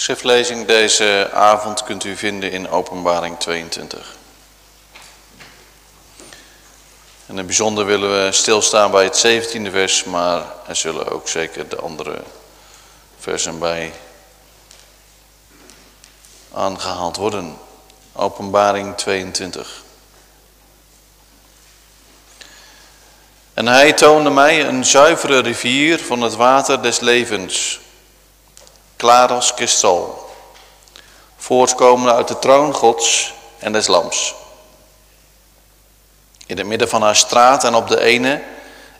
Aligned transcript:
schriftlezing 0.00 0.66
deze 0.66 1.30
avond 1.32 1.82
kunt 1.82 2.04
u 2.04 2.16
vinden 2.16 2.52
in 2.52 2.70
Openbaring 2.70 3.38
22. 3.38 4.16
En 7.26 7.38
in 7.38 7.46
bijzonder 7.46 7.86
willen 7.86 8.24
we 8.24 8.32
stilstaan 8.32 8.90
bij 8.90 9.04
het 9.04 9.26
17e 9.26 9.70
vers, 9.70 10.04
maar 10.04 10.42
er 10.66 10.76
zullen 10.76 11.08
ook 11.08 11.28
zeker 11.28 11.68
de 11.68 11.76
andere 11.76 12.22
versen 13.18 13.58
bij 13.58 13.92
aangehaald 16.52 17.16
worden. 17.16 17.58
Openbaring 18.12 18.96
22. 18.96 19.82
En 23.54 23.66
hij 23.66 23.92
toonde 23.92 24.30
mij 24.30 24.64
een 24.64 24.84
zuivere 24.84 25.38
rivier 25.38 25.98
van 25.98 26.22
het 26.22 26.34
water 26.34 26.82
des 26.82 27.00
levens, 27.00 27.80
klaar 29.00 29.32
als 29.32 29.54
kristal, 29.54 30.30
voortkomende 31.36 32.12
uit 32.12 32.28
de 32.28 32.38
troon 32.38 32.74
Gods 32.74 33.34
en 33.58 33.72
des 33.72 33.86
Lams. 33.86 34.34
In 36.46 36.58
het 36.58 36.66
midden 36.66 36.88
van 36.88 37.02
haar 37.02 37.16
straat 37.16 37.64
en 37.64 37.74
op 37.74 37.88
de 37.88 38.00
ene 38.00 38.42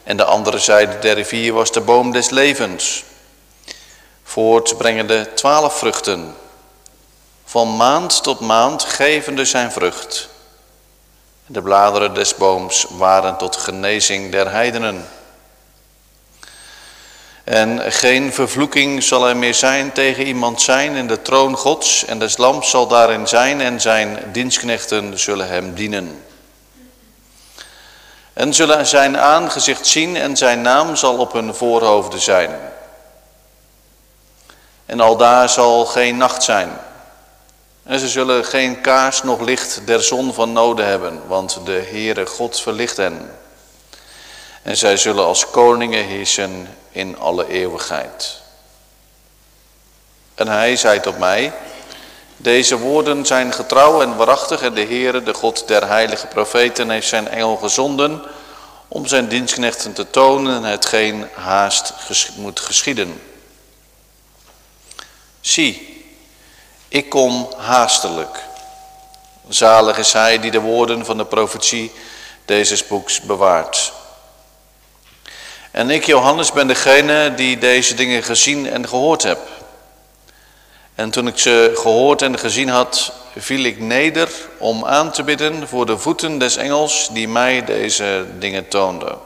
en 0.03 0.17
de 0.17 0.25
andere 0.25 0.59
zijde 0.59 0.99
der 0.99 1.15
rivier 1.15 1.53
was 1.53 1.73
de 1.73 1.81
boom 1.81 2.13
des 2.13 2.31
levens, 2.31 3.05
voortbrengende 4.23 5.35
twaalf 5.35 5.79
vruchten, 5.79 6.37
van 7.45 7.77
maand 7.77 8.23
tot 8.23 8.41
maand 8.41 8.83
gevende 8.83 9.45
zijn 9.45 9.73
vrucht. 9.73 10.29
De 11.47 11.63
bladeren 11.63 12.15
des 12.15 12.35
booms 12.35 12.87
waren 12.91 13.37
tot 13.37 13.57
genezing 13.57 14.33
der 14.33 14.51
heidenen. 14.51 15.09
En 17.51 17.93
geen 17.93 18.33
vervloeking 18.33 19.03
zal 19.03 19.29
er 19.29 19.37
meer 19.37 19.55
zijn 19.55 19.93
tegen 19.93 20.27
iemand 20.27 20.63
zijn 20.63 20.95
in 20.95 21.07
de 21.07 21.23
troon 21.23 21.57
gods 21.57 22.05
en 22.05 22.19
des 22.19 22.37
lams 22.37 22.71
zal 22.71 22.87
daarin 22.87 23.29
zijn 23.29 23.61
en 23.61 23.81
zijn 23.81 24.19
dienstknechten 24.33 25.19
zullen 25.19 25.49
hem 25.49 25.75
dienen. 25.75 26.25
En 28.33 28.55
zullen 28.55 28.87
zijn 28.87 29.19
aangezicht 29.19 29.87
zien 29.87 30.17
en 30.17 30.37
zijn 30.37 30.61
naam 30.61 30.97
zal 30.97 31.17
op 31.17 31.33
hun 31.33 31.55
voorhoofden 31.55 32.21
zijn. 32.21 32.51
En 34.87 35.01
al 35.01 35.17
daar 35.17 35.49
zal 35.49 35.85
geen 35.85 36.17
nacht 36.17 36.43
zijn. 36.43 36.71
En 37.83 37.99
ze 37.99 38.09
zullen 38.09 38.45
geen 38.45 38.81
kaars 38.81 39.23
nog 39.23 39.41
licht 39.41 39.81
der 39.85 40.03
zon 40.03 40.35
van 40.35 40.53
noden 40.53 40.87
hebben, 40.87 41.21
want 41.27 41.61
de 41.65 41.87
Heere 41.91 42.27
God 42.27 42.61
verlicht 42.61 42.97
hen. 42.97 43.31
En 44.63 44.77
zij 44.77 44.97
zullen 44.97 45.25
als 45.25 45.51
koningen 45.51 46.05
heersen 46.05 46.77
in 46.91 47.19
alle 47.19 47.49
eeuwigheid. 47.49 48.39
En 50.35 50.49
hij 50.49 50.77
zei 50.77 51.01
tot 51.01 51.19
mij, 51.19 51.53
deze 52.37 52.79
woorden 52.79 53.27
zijn 53.27 53.53
getrouw 53.53 54.03
en 54.03 54.17
waarachtig 54.17 54.63
en 54.63 54.75
de 54.75 54.85
Heere, 54.85 55.23
de 55.23 55.35
God 55.35 55.69
der 55.69 55.87
heilige 55.87 56.27
profeten, 56.27 56.91
heeft 56.91 57.09
zijn 57.09 57.29
engel 57.29 57.57
gezonden 57.57 58.23
om 58.89 59.07
zijn 59.07 59.29
dienstknechten 59.29 59.93
te 59.93 60.11
tonen 60.11 60.63
hetgeen 60.63 61.29
haast 61.35 61.93
moet 62.37 62.61
geschieden. 62.61 63.23
Zie, 65.41 66.05
ik 66.89 67.09
kom 67.09 67.49
haastelijk. 67.57 68.45
Zalig 69.49 69.99
is 69.99 70.13
hij 70.13 70.41
die 70.41 70.51
de 70.51 70.61
woorden 70.61 71.05
van 71.05 71.17
de 71.17 71.25
profetie 71.25 71.93
deze 72.45 72.85
boeks 72.89 73.21
bewaart. 73.21 73.93
En 75.71 75.91
ik, 75.91 76.05
Johannes, 76.05 76.53
ben 76.53 76.67
degene 76.67 77.35
die 77.35 77.59
deze 77.59 77.95
dingen 77.95 78.23
gezien 78.23 78.71
en 78.71 78.89
gehoord 78.89 79.23
heb. 79.23 79.39
En 80.95 81.11
toen 81.11 81.27
ik 81.27 81.39
ze 81.39 81.73
gehoord 81.75 82.23
en 82.23 82.39
gezien 82.39 82.69
had, 82.69 83.13
viel 83.37 83.65
ik 83.65 83.81
neder 83.81 84.29
om 84.59 84.85
aan 84.85 85.11
te 85.11 85.23
bidden 85.23 85.69
voor 85.69 85.87
de 85.87 85.99
voeten 85.99 86.39
des 86.39 86.57
engels 86.57 87.09
die 87.13 87.29
mij 87.29 87.65
deze 87.65 88.25
dingen 88.39 88.69
toonde. 88.69 89.17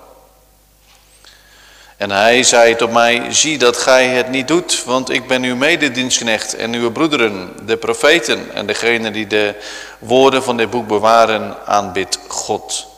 En 1.96 2.10
hij 2.10 2.42
zei 2.42 2.76
tot 2.76 2.90
mij, 2.90 3.32
zie 3.32 3.58
dat 3.58 3.76
gij 3.76 4.06
het 4.06 4.28
niet 4.28 4.48
doet, 4.48 4.84
want 4.84 5.10
ik 5.10 5.26
ben 5.26 5.42
uw 5.42 5.56
mededienstknecht 5.56 6.54
en 6.54 6.74
uw 6.74 6.92
broederen, 6.92 7.52
de 7.66 7.76
profeten 7.76 8.54
en 8.54 8.66
degene 8.66 9.10
die 9.10 9.26
de 9.26 9.54
woorden 9.98 10.42
van 10.42 10.56
dit 10.56 10.70
boek 10.70 10.86
bewaren, 10.86 11.56
aanbidt 11.66 12.18
God. 12.28 12.93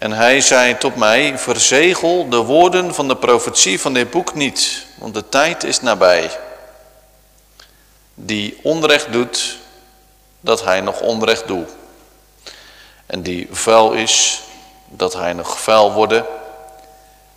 En 0.00 0.12
hij 0.12 0.40
zei 0.40 0.78
tot 0.78 0.96
mij, 0.96 1.38
verzegel 1.38 2.28
de 2.28 2.36
woorden 2.36 2.94
van 2.94 3.08
de 3.08 3.16
profetie 3.16 3.80
van 3.80 3.94
dit 3.94 4.10
boek 4.10 4.34
niet, 4.34 4.86
want 4.94 5.14
de 5.14 5.28
tijd 5.28 5.64
is 5.64 5.80
nabij. 5.80 6.30
Die 8.14 8.58
onrecht 8.62 9.12
doet, 9.12 9.58
dat 10.40 10.64
hij 10.64 10.80
nog 10.80 11.00
onrecht 11.00 11.46
doet. 11.46 11.70
En 13.06 13.22
die 13.22 13.48
vuil 13.50 13.92
is, 13.92 14.42
dat 14.88 15.12
hij 15.12 15.32
nog 15.32 15.60
vuil 15.60 15.92
worden 15.92 16.26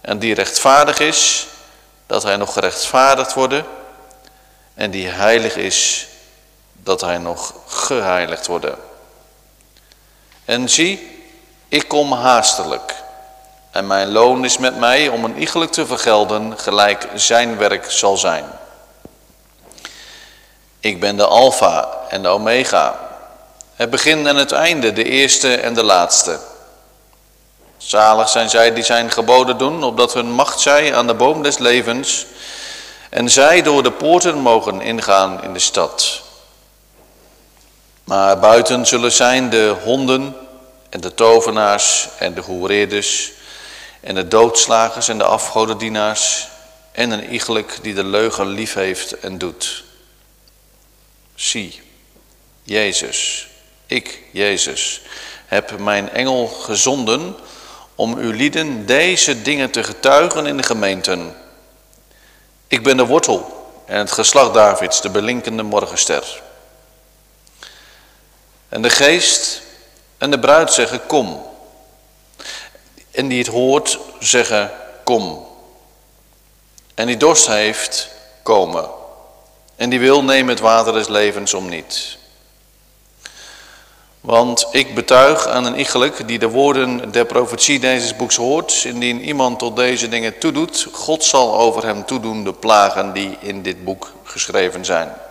en 0.02 0.19
die 0.19 0.34
rechtvaardig 0.34 1.00
is, 1.00 1.47
dat 2.07 2.23
hij 2.23 2.35
nog 2.35 2.53
gerechtvaardigd 2.53 3.34
worden. 3.34 3.66
En 4.73 4.91
die 4.91 5.07
heilig 5.07 5.56
is, 5.56 6.07
dat 6.73 7.02
hij 7.02 7.18
nog 7.18 7.53
geheiligd 7.68 8.47
worden. 8.47 8.78
En 10.46 10.69
zie, 10.69 11.12
ik 11.73 11.88
kom 11.88 12.11
haastelijk. 12.11 12.95
En 13.72 13.88
mijn 13.88 14.11
loon 14.11 14.45
is 14.45 14.57
met 14.57 14.78
mij 14.78 15.07
om 15.07 15.23
een 15.23 15.38
iegelijk 15.38 15.72
te 15.72 15.85
vergelden, 15.85 16.59
gelijk 16.59 17.07
zijn 17.13 17.57
werk 17.57 17.91
zal 17.91 18.17
zijn. 18.17 18.45
Ik 20.79 21.00
ben 21.00 21.16
de 21.16 21.25
Alpha 21.25 21.89
en 22.09 22.22
de 22.22 22.28
Omega, 22.28 23.00
het 23.75 23.89
begin 23.89 24.28
en 24.28 24.35
het 24.35 24.51
einde, 24.51 24.94
de 24.94 25.03
eerste 25.03 25.56
en 25.56 25.73
de 25.73 25.84
laatste. 25.84 26.39
Zalig 27.78 28.29
zijn 28.29 28.50
zij 28.50 28.73
die 28.73 28.84
zijn 28.84 29.11
geboden 29.11 29.57
doen, 29.57 29.84
opdat 29.84 30.13
hun 30.13 30.31
macht 30.31 30.59
zij 30.59 30.95
aan 30.95 31.07
de 31.07 31.13
boom 31.13 31.44
des 31.44 31.57
levens 31.57 32.25
en 33.09 33.29
zij 33.29 33.61
door 33.61 33.84
de 33.84 33.91
poorten 33.91 34.38
mogen 34.38 34.81
ingaan 34.81 35.44
in 35.44 35.53
de 35.53 35.59
stad. 35.59 36.22
Maar 38.03 38.40
buiten 38.40 38.85
zullen 38.85 39.11
zijn 39.11 39.50
de 39.50 39.75
honden 39.84 40.42
en 40.93 41.01
de 41.01 41.13
tovenaars 41.13 42.07
en 42.17 42.33
de 42.33 42.41
hoereerders 42.41 43.31
en 43.99 44.15
de 44.15 44.27
doodslagers 44.27 45.07
en 45.07 45.17
de 45.17 45.23
afgodendienaars 45.23 46.47
en 46.91 47.11
een 47.11 47.29
iegelijk 47.29 47.79
die 47.81 47.93
de 47.93 48.03
leugen 48.03 48.47
lief 48.47 48.73
heeft 48.73 49.19
en 49.19 49.37
doet. 49.37 49.83
Zie, 51.35 51.81
Jezus, 52.63 53.47
ik, 53.85 54.19
Jezus, 54.31 55.01
heb 55.45 55.79
mijn 55.79 56.09
engel 56.09 56.47
gezonden 56.47 57.35
om 57.95 58.17
uw 58.17 58.31
lieden 58.31 58.85
deze 58.85 59.41
dingen 59.41 59.71
te 59.71 59.83
getuigen 59.83 60.45
in 60.45 60.57
de 60.57 60.63
gemeenten. 60.63 61.35
Ik 62.67 62.83
ben 62.83 62.97
de 62.97 63.05
wortel 63.05 63.71
en 63.85 63.97
het 63.97 64.11
geslacht 64.11 64.53
Davids, 64.53 65.01
de 65.01 65.09
belinkende 65.09 65.63
morgenster. 65.63 66.41
En 68.69 68.81
de 68.81 68.89
geest 68.89 69.61
en 70.23 70.31
de 70.31 70.39
bruid 70.39 70.73
zeggen 70.73 71.06
kom. 71.06 71.41
En 73.11 73.28
die 73.28 73.38
het 73.38 73.47
hoort 73.47 74.00
zeggen 74.19 74.72
kom. 75.03 75.45
En 76.95 77.07
die 77.07 77.17
dorst 77.17 77.47
heeft 77.47 78.09
komen. 78.44 78.89
En 79.75 79.89
die 79.89 80.00
wil 80.00 80.23
nemen 80.23 80.50
het 80.50 80.59
water 80.59 80.94
des 80.94 81.07
levens 81.07 81.53
om 81.53 81.69
niet. 81.69 82.17
Want 84.22 84.67
ik 84.72 84.95
betuig 84.95 85.47
aan 85.47 85.66
een 85.66 85.79
iegelijk 85.79 86.28
die 86.28 86.40
de 86.40 86.50
woorden 86.50 87.11
der 87.11 87.25
profetie 87.25 87.79
deze 87.79 88.16
boeks 88.16 88.35
hoort, 88.35 88.84
indien 88.84 89.22
iemand 89.22 89.59
tot 89.59 89.75
deze 89.75 90.09
dingen 90.09 90.38
toedoet, 90.38 90.88
God 90.91 91.23
zal 91.23 91.58
over 91.58 91.85
hem 91.85 92.05
toedoen 92.05 92.43
de 92.43 92.53
plagen 92.53 93.14
die 93.14 93.37
in 93.40 93.61
dit 93.61 93.84
boek 93.84 94.11
geschreven 94.23 94.85
zijn. 94.85 95.22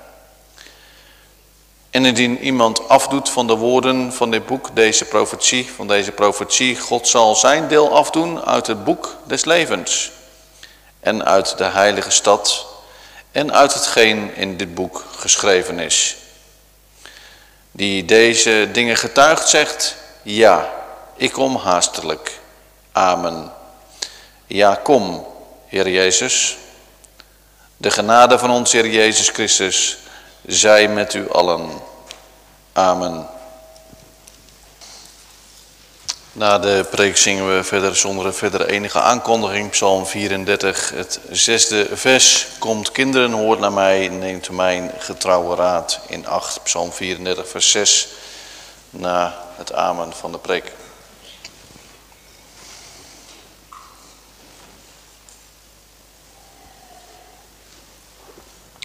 En 1.93 2.05
indien 2.05 2.39
iemand 2.39 2.89
afdoet 2.89 3.29
van 3.29 3.47
de 3.47 3.57
woorden 3.57 4.13
van 4.13 4.31
dit 4.31 4.47
boek, 4.47 4.71
deze 4.75 5.05
profetie, 5.05 5.71
van 5.77 5.89
deze 5.89 6.13
profetie, 6.13 6.79
God 6.79 7.09
zal 7.09 7.35
zijn 7.35 7.69
deel 7.69 7.97
afdoen 7.97 8.45
uit 8.45 8.67
het 8.67 8.85
boek 8.85 9.17
des 9.27 9.45
levens 9.45 10.11
en 11.01 11.25
uit 11.25 11.59
de 11.59 11.65
heilige 11.65 12.11
stad 12.11 12.67
en 13.33 13.53
uit 13.53 13.75
hetgeen 13.75 14.35
in 14.37 14.57
dit 14.57 14.75
boek 14.75 15.05
geschreven 15.17 15.79
is 15.79 16.17
die 17.73 18.05
deze 18.05 18.69
dingen 18.73 18.97
getuigt, 18.97 19.49
zegt, 19.49 19.97
ja, 20.23 20.71
ik 21.17 21.33
kom 21.33 21.57
haastelijk. 21.57 22.41
Amen. 22.93 23.53
Ja, 24.47 24.81
kom, 24.83 25.27
Heer 25.67 25.89
Jezus. 25.89 26.57
De 27.77 27.91
genade 27.91 28.39
van 28.39 28.51
ons 28.51 28.73
Heer 28.73 28.89
Jezus 28.89 29.29
Christus, 29.29 29.99
zij 30.47 30.89
met 30.89 31.15
u 31.15 31.31
allen. 31.31 31.71
Amen. 32.73 33.29
Na 36.33 36.59
de 36.59 36.87
preek 36.91 37.17
zingen 37.17 37.57
we 37.57 37.65
verder 37.65 37.97
zonder 37.97 38.35
verdere 38.35 38.71
enige 38.71 39.01
aankondiging. 39.01 39.71
Psalm 39.71 40.07
34, 40.07 40.91
het 40.95 41.21
zesde 41.31 41.87
vers. 41.93 42.47
Komt 42.59 42.93
kinderen, 42.93 43.33
hoort 43.33 43.61
naar 43.61 43.73
mij, 43.73 44.09
neemt 44.09 44.51
mijn 44.51 44.93
getrouwe 44.99 45.57
raad 45.57 46.01
in 46.09 46.27
acht. 46.27 46.63
Psalm 46.63 46.93
34, 46.93 47.49
vers 47.49 47.71
6. 47.71 48.09
Na 48.91 49.35
het 49.57 49.73
amen 49.73 50.13
van 50.13 50.33
de 50.33 50.39
preek. 50.39 50.73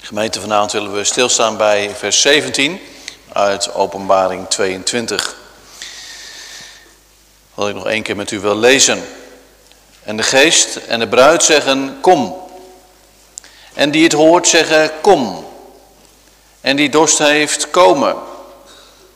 Gemeente, 0.08 0.42
vanavond 0.42 0.72
willen 0.72 0.94
we 0.94 1.04
stilstaan 1.04 1.58
bij 1.58 1.96
vers 1.96 2.22
17 2.22 2.82
uit 3.34 3.74
Openbaring 3.74 4.50
22. 4.50 5.36
Wat 7.54 7.68
ik 7.68 7.76
nog 7.76 7.88
één 7.88 8.04
keer 8.04 8.16
met 8.16 8.32
u 8.32 8.40
wil 8.40 8.58
lezen. 8.58 9.06
En 10.04 10.18
de 10.18 10.24
geest 10.24 10.76
en 10.76 11.00
de 11.00 11.08
bruid 11.08 11.44
zeggen, 11.44 11.98
kom. 12.02 12.50
En 13.74 13.92
die 13.92 14.04
het 14.04 14.14
hoort 14.14 14.48
zeggen, 14.48 14.92
kom. 15.02 15.48
En 16.62 16.76
die 16.76 16.90
dorst 16.90 17.18
heeft, 17.18 17.70
komen. 17.70 18.16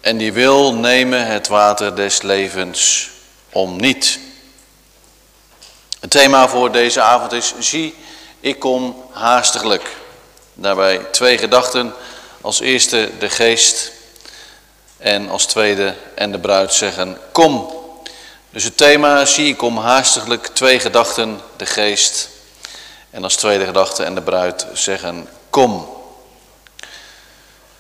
En 0.01 0.17
die 0.17 0.33
wil 0.33 0.73
nemen 0.73 1.25
het 1.25 1.47
water 1.47 1.95
des 1.95 2.21
levens 2.21 3.09
om 3.49 3.75
niet. 3.75 4.19
Het 5.99 6.09
thema 6.09 6.47
voor 6.47 6.71
deze 6.71 7.01
avond 7.01 7.31
is, 7.31 7.53
zie, 7.59 7.95
ik 8.39 8.59
kom 8.59 9.03
haastiglijk. 9.11 9.99
Daarbij 10.53 10.97
twee 11.11 11.37
gedachten. 11.37 11.93
Als 12.41 12.59
eerste 12.59 13.09
de 13.19 13.29
geest 13.29 13.91
en 14.97 15.29
als 15.29 15.45
tweede 15.45 15.95
en 16.15 16.31
de 16.31 16.39
bruid 16.39 16.73
zeggen 16.73 17.17
kom. 17.31 17.79
Dus 18.49 18.63
het 18.63 18.77
thema 18.77 19.25
zie 19.25 19.47
ik 19.47 19.61
om 19.61 19.77
haastiglijk 19.77 20.47
twee 20.47 20.79
gedachten, 20.79 21.39
de 21.57 21.65
geest 21.65 22.29
en 23.09 23.23
als 23.23 23.35
tweede 23.35 23.65
gedachte 23.65 24.03
en 24.03 24.15
de 24.15 24.21
bruid 24.21 24.65
zeggen 24.73 25.27
kom. 25.49 25.99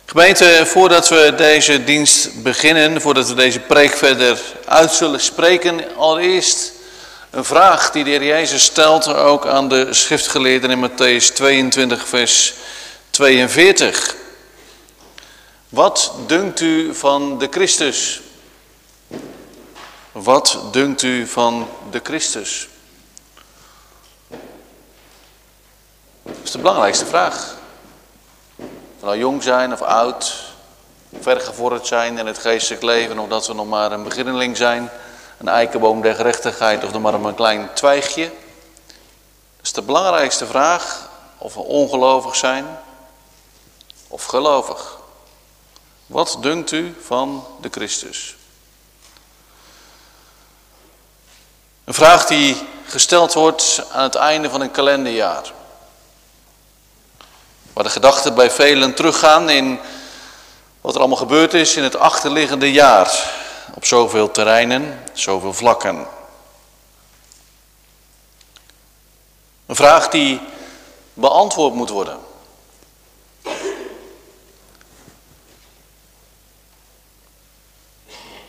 Gemeente, 0.05 0.63
voordat 0.65 1.09
we 1.09 1.33
deze 1.37 1.83
dienst 1.83 2.43
beginnen, 2.43 3.01
voordat 3.01 3.27
we 3.27 3.33
deze 3.33 3.59
preek 3.59 3.95
verder 3.95 4.39
uit 4.65 4.91
zullen 4.91 5.19
spreken, 5.19 5.95
allereerst 5.95 6.71
een 7.31 7.45
vraag 7.45 7.91
die 7.91 8.03
de 8.03 8.09
Heer 8.09 8.23
Jezus 8.23 8.63
stelt 8.63 9.07
ook 9.07 9.45
aan 9.45 9.69
de 9.69 9.93
schriftgeleerden 9.93 10.69
in 10.69 10.89
Matthäus 10.89 11.33
22 11.33 12.07
vers 12.07 12.53
42. 13.09 14.15
Wat 15.69 16.13
dunkt 16.27 16.59
u 16.59 16.95
van 16.95 17.37
de 17.37 17.47
Christus? 17.51 18.21
Wat 20.11 20.59
dunkt 20.71 21.01
u 21.01 21.27
van 21.27 21.67
de 21.91 21.99
Christus? 22.03 22.67
Dat 26.23 26.35
is 26.43 26.51
de 26.51 26.57
belangrijkste 26.57 27.05
vraag. 27.05 27.55
Of 28.57 29.01
nou 29.01 29.17
jong 29.17 29.43
zijn 29.43 29.73
of 29.73 29.81
oud, 29.81 30.35
vergevorderd 31.19 31.87
zijn 31.87 32.17
in 32.17 32.25
het 32.25 32.37
geestelijk 32.37 32.83
leven, 32.83 33.19
of 33.19 33.29
dat 33.29 33.47
we 33.47 33.53
nog 33.53 33.67
maar 33.67 33.91
een 33.91 34.03
beginneling 34.03 34.57
zijn, 34.57 34.91
een 35.41 35.47
eikenboom 35.47 36.01
der 36.01 36.15
gerechtigheid 36.15 36.83
of 36.83 36.91
nog 36.91 37.01
maar 37.01 37.13
een 37.13 37.35
klein 37.35 37.69
twijgje. 37.73 38.31
Is 39.61 39.73
de 39.73 39.81
belangrijkste 39.81 40.45
vraag, 40.45 41.09
of 41.37 41.53
we 41.53 41.59
ongelovig 41.59 42.35
zijn 42.35 42.79
of 44.07 44.23
gelovig. 44.23 44.97
Wat 46.05 46.37
dunkt 46.41 46.71
u 46.71 46.95
van 47.05 47.47
de 47.61 47.69
Christus? 47.71 48.35
Een 51.83 51.93
vraag 51.93 52.25
die 52.25 52.67
gesteld 52.85 53.33
wordt 53.33 53.83
aan 53.91 54.03
het 54.03 54.15
einde 54.15 54.49
van 54.49 54.61
een 54.61 54.71
kalenderjaar. 54.71 55.51
Waar 57.73 57.83
de 57.83 57.89
gedachten 57.89 58.35
bij 58.35 58.51
velen 58.51 58.93
teruggaan 58.93 59.49
in 59.49 59.79
wat 60.81 60.93
er 60.93 60.99
allemaal 60.99 61.17
gebeurd 61.17 61.53
is 61.53 61.75
in 61.75 61.83
het 61.83 61.95
achterliggende 61.95 62.71
jaar. 62.71 63.39
Op 63.81 63.87
zoveel 63.87 64.31
terreinen, 64.31 65.03
zoveel 65.13 65.53
vlakken. 65.53 66.07
Een 69.65 69.75
vraag 69.75 70.09
die 70.09 70.41
beantwoord 71.13 71.73
moet 71.73 71.89
worden. 71.89 72.17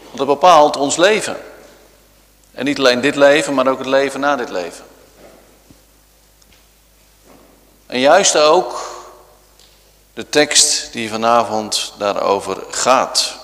Want 0.02 0.16
dat 0.16 0.26
bepaalt 0.26 0.76
ons 0.76 0.96
leven. 0.96 1.36
En 2.50 2.64
niet 2.64 2.78
alleen 2.78 3.00
dit 3.00 3.16
leven, 3.16 3.54
maar 3.54 3.66
ook 3.66 3.78
het 3.78 3.86
leven 3.86 4.20
na 4.20 4.36
dit 4.36 4.50
leven. 4.50 4.84
En 7.86 7.98
juist 7.98 8.36
ook 8.36 8.80
de 10.14 10.28
tekst 10.28 10.92
die 10.92 11.10
vanavond 11.10 11.94
daarover 11.98 12.64
gaat. 12.70 13.40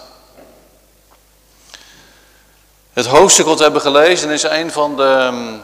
Het 2.99 3.07
hoofdstuk 3.07 3.47
wat 3.47 3.57
we 3.57 3.63
hebben 3.63 3.81
gelezen 3.81 4.31
is 4.31 4.43
een 4.43 4.73
van 4.73 4.97
de 4.97 5.29
mm, 5.33 5.63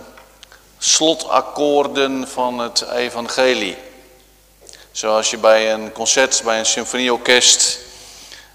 slotakkoorden 0.78 2.28
van 2.28 2.58
het 2.58 2.84
evangelie. 2.90 3.76
Zoals 4.92 5.30
je 5.30 5.38
bij 5.38 5.72
een 5.72 5.92
concert, 5.92 6.42
bij 6.44 6.58
een 6.58 6.66
symfonieorkest 6.66 7.78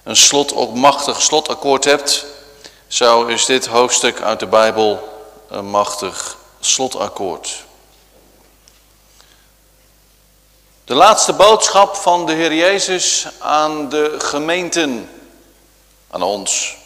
een 0.04 0.16
slot, 0.16 0.56
ook 0.56 0.74
machtig 0.74 1.22
slotakkoord 1.22 1.84
hebt, 1.84 2.26
zo 2.88 3.26
is 3.26 3.46
dit 3.46 3.66
hoofdstuk 3.66 4.22
uit 4.22 4.40
de 4.40 4.48
Bijbel 4.48 5.10
een 5.50 5.70
machtig 5.70 6.38
slotakkoord. 6.60 7.64
De 10.86 10.94
laatste 10.94 11.34
boodschap 11.34 11.96
van 11.96 12.26
de 12.26 12.34
Heer 12.34 12.54
Jezus 12.54 13.28
aan 13.40 13.90
de 13.90 14.16
gemeenten, 14.20 15.10
aan 16.10 16.22
ons. 16.22 16.78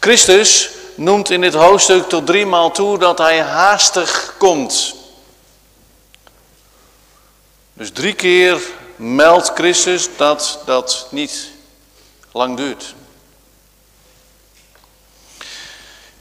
Christus 0.00 0.70
noemt 0.94 1.30
in 1.30 1.40
dit 1.40 1.54
hoofdstuk 1.54 2.08
tot 2.08 2.26
drie 2.26 2.46
maal 2.46 2.70
toe 2.70 2.98
dat 2.98 3.18
hij 3.18 3.40
haastig 3.40 4.34
komt. 4.38 4.94
Dus 7.72 7.90
drie 7.90 8.14
keer 8.14 8.62
meldt 8.96 9.50
Christus 9.54 10.08
dat 10.16 10.58
dat 10.66 11.06
niet 11.10 11.48
lang 12.32 12.56
duurt. 12.56 12.94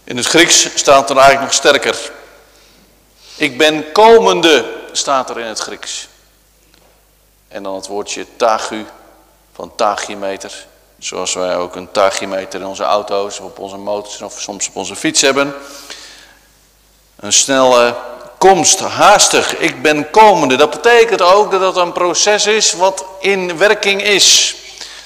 In 0.04 0.18
het 0.18 0.26
Grieks 0.26 0.68
staat 0.76 1.10
er 1.10 1.16
eigenlijk 1.16 1.46
nog 1.46 1.54
sterker. 1.54 2.12
Ik 3.36 3.58
ben 3.58 3.92
komende, 3.92 4.76
staat 4.92 5.30
er 5.30 5.40
in 5.40 5.46
het 5.46 5.60
Grieks. 5.60 6.08
En 7.48 7.64
dan 7.64 7.76
het 7.76 7.88
woordje 7.88 8.26
tagu, 8.36 8.86
van 9.54 9.76
tachymeter. 9.76 10.68
Zoals 11.00 11.34
wij 11.34 11.56
ook 11.56 11.76
een 11.76 11.92
tachymeter 11.92 12.60
in 12.60 12.66
onze 12.66 12.84
auto's, 12.84 13.40
op 13.40 13.60
onze 13.60 13.78
motors 13.78 14.22
of 14.22 14.42
soms 14.42 14.68
op 14.68 14.76
onze 14.76 14.96
fiets 14.96 15.22
hebben. 15.22 15.54
Een 17.16 17.34
snelle 17.34 17.96
komst, 18.38 18.80
haastig, 18.80 19.58
ik 19.58 19.82
ben 19.82 20.10
komende. 20.10 20.56
Dat 20.56 20.70
betekent 20.70 21.22
ook 21.22 21.52
dat 21.52 21.62
het 21.62 21.76
een 21.76 21.92
proces 21.92 22.46
is 22.46 22.74
wat 22.74 23.06
in 23.20 23.58
werking 23.58 24.04
is. 24.04 24.56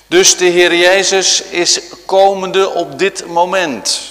Dus 0.08 0.38
de 0.38 0.46
Heer 0.46 0.76
Jezus 0.76 1.42
is 1.42 1.82
komende 2.06 2.70
op 2.70 3.00
dit 3.00 3.26
moment. 3.26 4.02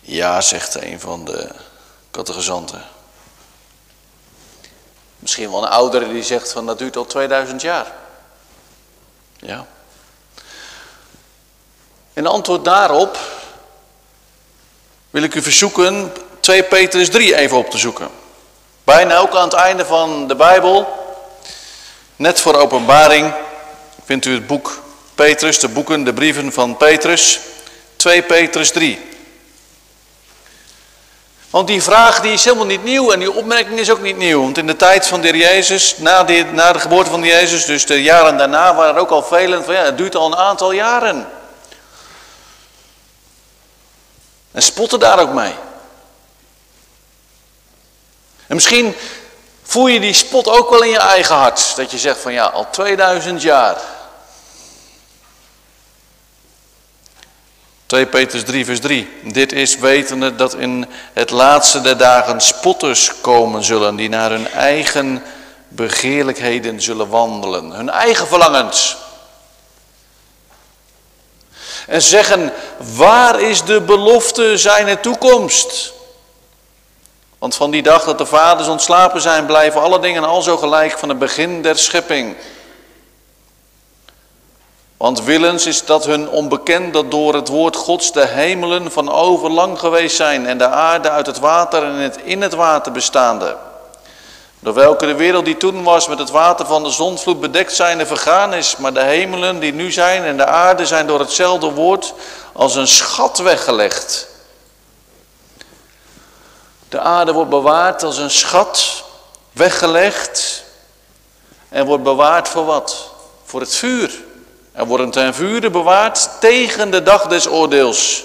Ja, 0.00 0.40
zegt 0.40 0.74
een 0.74 1.00
van 1.00 1.24
de 1.24 1.48
catechizanten. 2.10 2.97
Misschien 5.18 5.50
wel 5.50 5.62
een 5.62 5.68
oudere 5.68 6.12
die 6.12 6.22
zegt 6.22 6.52
van 6.52 6.66
dat 6.66 6.78
duurt 6.78 6.96
al 6.96 7.06
2000 7.06 7.62
jaar. 7.62 7.92
Ja. 9.36 9.66
In 12.12 12.26
antwoord 12.26 12.64
daarop 12.64 13.18
wil 15.10 15.22
ik 15.22 15.34
u 15.34 15.42
verzoeken 15.42 16.12
2 16.40 16.62
Petrus 16.62 17.10
3 17.10 17.36
even 17.36 17.56
op 17.56 17.70
te 17.70 17.78
zoeken. 17.78 18.08
Bijna 18.84 19.16
ook 19.16 19.34
aan 19.34 19.48
het 19.48 19.58
einde 19.58 19.84
van 19.84 20.28
de 20.28 20.36
Bijbel, 20.36 20.88
net 22.16 22.40
voor 22.40 22.54
openbaring, 22.54 23.34
vindt 24.04 24.24
u 24.24 24.34
het 24.34 24.46
boek 24.46 24.82
Petrus, 25.14 25.58
de 25.58 25.68
boeken, 25.68 26.04
de 26.04 26.12
brieven 26.12 26.52
van 26.52 26.76
Petrus. 26.76 27.40
2 27.96 28.22
Petrus 28.22 28.70
3. 28.70 29.07
Want 31.58 31.70
die 31.70 31.82
vraag 31.82 32.20
die 32.20 32.32
is 32.32 32.44
helemaal 32.44 32.66
niet 32.66 32.84
nieuw 32.84 33.12
en 33.12 33.18
die 33.18 33.32
opmerking 33.32 33.78
is 33.78 33.90
ook 33.90 34.00
niet 34.00 34.16
nieuw. 34.16 34.42
Want 34.42 34.58
in 34.58 34.66
de 34.66 34.76
tijd 34.76 35.06
van 35.06 35.20
de 35.20 35.36
Jezus, 35.36 35.94
na 35.98 36.24
de, 36.24 36.44
na 36.52 36.72
de 36.72 36.78
geboorte 36.78 37.10
van 37.10 37.20
de 37.20 37.26
Jezus, 37.26 37.64
dus 37.64 37.86
de 37.86 38.02
jaren 38.02 38.36
daarna, 38.36 38.74
waren 38.74 38.94
er 38.94 39.00
ook 39.00 39.10
al 39.10 39.22
velen 39.22 39.64
van 39.64 39.74
ja, 39.74 39.82
het 39.82 39.96
duurt 39.96 40.14
al 40.14 40.26
een 40.26 40.36
aantal 40.36 40.72
jaren. 40.72 41.28
En 44.52 44.62
spotten 44.62 44.98
daar 45.00 45.18
ook 45.18 45.32
mee. 45.32 45.54
En 48.46 48.54
misschien 48.54 48.96
voel 49.62 49.86
je 49.86 50.00
die 50.00 50.14
spot 50.14 50.48
ook 50.48 50.70
wel 50.70 50.82
in 50.82 50.90
je 50.90 50.98
eigen 50.98 51.34
hart. 51.34 51.76
Dat 51.76 51.90
je 51.90 51.98
zegt 51.98 52.20
van 52.20 52.32
ja, 52.32 52.44
al 52.44 52.70
2000 52.70 53.42
jaar. 53.42 53.76
2 57.88 58.06
Petrus 58.06 58.44
3 58.44 58.64
vers 58.64 58.80
3. 58.80 59.08
Dit 59.22 59.52
is 59.52 59.78
wetende 59.78 60.34
dat 60.34 60.54
in 60.54 60.86
het 61.12 61.30
laatste 61.30 61.80
der 61.80 61.96
dagen 61.96 62.40
spotters 62.40 63.20
komen 63.20 63.64
zullen 63.64 63.96
die 63.96 64.08
naar 64.08 64.30
hun 64.30 64.48
eigen 64.48 65.22
begeerlijkheden 65.68 66.82
zullen 66.82 67.08
wandelen. 67.08 67.70
Hun 67.70 67.90
eigen 67.90 68.26
verlangens. 68.26 68.96
En 71.86 72.02
zeggen, 72.02 72.52
waar 72.96 73.40
is 73.40 73.62
de 73.62 73.80
belofte 73.80 74.56
zijn 74.56 75.00
toekomst? 75.00 75.92
Want 77.38 77.54
van 77.54 77.70
die 77.70 77.82
dag 77.82 78.04
dat 78.04 78.18
de 78.18 78.26
vaders 78.26 78.68
ontslapen 78.68 79.20
zijn, 79.20 79.46
blijven 79.46 79.80
alle 79.80 80.00
dingen 80.00 80.24
al 80.24 80.42
zo 80.42 80.56
gelijk 80.56 80.98
van 80.98 81.08
het 81.08 81.18
begin 81.18 81.62
der 81.62 81.78
schepping. 81.78 82.36
Want 84.98 85.22
willens 85.22 85.66
is 85.66 85.84
dat 85.84 86.04
hun 86.04 86.28
onbekend 86.28 86.92
dat 86.92 87.10
door 87.10 87.34
het 87.34 87.48
woord 87.48 87.76
Gods 87.76 88.12
de 88.12 88.26
hemelen 88.26 88.92
van 88.92 89.12
overlang 89.12 89.78
geweest 89.78 90.16
zijn 90.16 90.46
en 90.46 90.58
de 90.58 90.66
aarde 90.66 91.10
uit 91.10 91.26
het 91.26 91.38
water 91.38 91.82
en 91.82 91.94
het 91.94 92.16
in 92.16 92.42
het 92.42 92.54
water 92.54 92.92
bestaande. 92.92 93.56
Door 94.58 94.74
welke 94.74 95.06
de 95.06 95.14
wereld 95.14 95.44
die 95.44 95.56
toen 95.56 95.82
was 95.82 96.08
met 96.08 96.18
het 96.18 96.30
water 96.30 96.66
van 96.66 96.82
de 96.82 96.90
zonvloed 96.90 97.40
bedekt 97.40 97.74
zijn 97.74 98.00
en 98.00 98.06
vergaan 98.06 98.54
is, 98.54 98.76
maar 98.76 98.92
de 98.92 99.02
hemelen 99.02 99.58
die 99.58 99.72
nu 99.72 99.92
zijn 99.92 100.24
en 100.24 100.36
de 100.36 100.46
aarde 100.46 100.86
zijn 100.86 101.06
door 101.06 101.20
hetzelfde 101.20 101.70
woord 101.70 102.14
als 102.52 102.74
een 102.74 102.88
schat 102.88 103.38
weggelegd. 103.38 104.28
De 106.88 107.00
aarde 107.00 107.32
wordt 107.32 107.50
bewaard 107.50 108.02
als 108.02 108.18
een 108.18 108.30
schat, 108.30 109.04
weggelegd 109.52 110.64
en 111.68 111.86
wordt 111.86 112.02
bewaard 112.02 112.48
voor 112.48 112.64
wat? 112.64 113.10
Voor 113.44 113.60
het 113.60 113.74
vuur. 113.74 114.26
Er 114.78 114.86
worden 114.86 115.10
ten 115.10 115.34
vuren 115.34 115.72
bewaard 115.72 116.30
tegen 116.40 116.90
de 116.90 117.02
dag 117.02 117.26
des 117.26 117.48
oordeels 117.48 118.24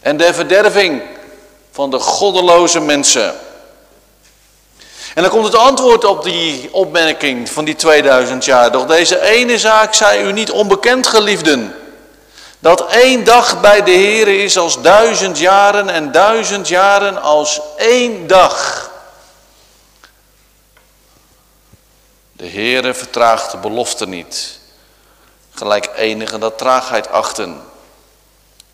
en 0.00 0.16
de 0.16 0.34
verderving 0.34 1.02
van 1.72 1.90
de 1.90 1.98
goddeloze 1.98 2.80
mensen. 2.80 3.34
En 5.14 5.22
dan 5.22 5.30
komt 5.30 5.44
het 5.44 5.54
antwoord 5.54 6.04
op 6.04 6.24
die 6.24 6.68
opmerking 6.72 7.50
van 7.50 7.64
die 7.64 7.74
2000 7.74 8.44
jaar. 8.44 8.72
Doch 8.72 8.86
deze 8.86 9.20
ene 9.20 9.58
zaak 9.58 9.94
zij 9.94 10.22
u 10.22 10.32
niet 10.32 10.50
onbekend, 10.50 11.06
geliefden. 11.06 11.74
Dat 12.58 12.86
één 12.86 13.24
dag 13.24 13.60
bij 13.60 13.82
de 13.82 13.90
Heer 13.90 14.28
is 14.28 14.58
als 14.58 14.82
duizend 14.82 15.38
jaren 15.38 15.88
en 15.88 16.12
duizend 16.12 16.68
jaren 16.68 17.22
als 17.22 17.60
één 17.76 18.26
dag. 18.26 18.90
De 22.32 22.48
Heere 22.48 22.94
vertraagt 22.94 23.50
de 23.50 23.56
belofte 23.56 24.08
niet 24.08 24.60
gelijk 25.62 25.90
enige 25.96 26.38
dat 26.38 26.58
traagheid 26.58 27.08
achten. 27.10 27.62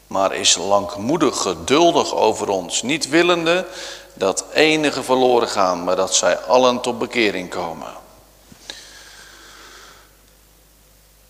Maar 0.07 0.35
is 0.35 0.57
langmoedig, 0.57 1.43
geduldig 1.43 2.15
over 2.15 2.49
ons, 2.49 2.83
niet 2.83 3.09
willende 3.09 3.67
dat 4.15 4.45
enige 4.53 5.03
verloren 5.03 5.49
gaan, 5.49 5.85
maar 5.85 5.97
dat 5.97 6.15
zij 6.15 6.39
allen 6.39 6.81
tot 6.81 6.99
bekering 6.99 7.51
komen. 7.51 7.93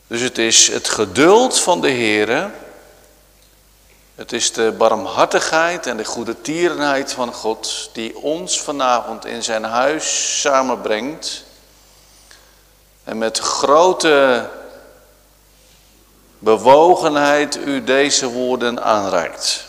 Dus 0.06 0.20
het 0.20 0.38
is 0.38 0.68
het 0.68 0.88
geduld 0.88 1.60
van 1.60 1.80
de 1.80 1.90
Heere, 1.90 2.50
het 4.14 4.32
is 4.32 4.52
de 4.52 4.74
barmhartigheid 4.78 5.86
en 5.86 5.96
de 5.96 6.04
goede 6.04 6.40
tierenheid 6.40 7.12
van 7.12 7.32
God 7.32 7.90
die 7.92 8.16
ons 8.16 8.60
vanavond 8.60 9.26
in 9.26 9.42
zijn 9.42 9.64
huis 9.64 10.40
samenbrengt 10.40 11.44
en 13.04 13.18
met 13.18 13.38
grote 13.38 14.48
bewogenheid 16.38 17.56
u 17.56 17.84
deze 17.84 18.30
woorden 18.30 18.82
aanreikt. 18.82 19.66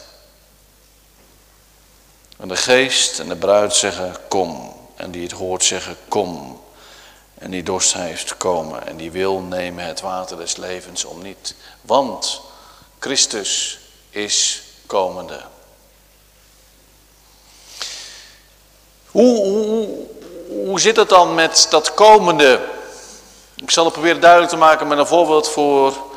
En 2.38 2.48
de 2.48 2.56
geest 2.56 3.20
en 3.20 3.28
de 3.28 3.36
bruid 3.36 3.74
zeggen 3.74 4.16
kom. 4.28 4.76
En 4.96 5.12
die 5.12 5.24
het 5.24 5.32
hoort 5.32 5.64
zeggen 5.64 5.98
kom. 6.08 6.62
En 7.38 7.52
die 7.52 7.64
dorst 7.64 7.94
heeft 7.94 8.38
komen. 8.38 8.88
En 8.88 8.98
die 8.98 9.12
wil 9.12 9.40
nemen 9.40 9.86
het 9.86 10.02
water 10.02 10.38
des 10.38 10.56
levens 10.56 11.06
om 11.06 11.22
niet. 11.22 11.56
Want 11.82 12.42
Christus 13.00 13.80
is 14.10 14.62
komende. 14.86 15.42
Hoe, 19.06 19.38
hoe, 19.38 20.08
hoe 20.66 20.80
zit 20.80 20.96
het 20.96 21.10
dan 21.10 21.36
met 21.36 21.68
dat 21.70 21.94
komende? 21.94 22.68
Ik 23.56 23.72
zal 23.72 23.84
het 23.84 23.94
proberen 23.94 24.22
duidelijk 24.22 24.52
te 24.52 24.58
maken 24.58 24.88
met 24.88 24.98
een 24.98 25.08
voorbeeld 25.08 25.50
voor 25.50 26.09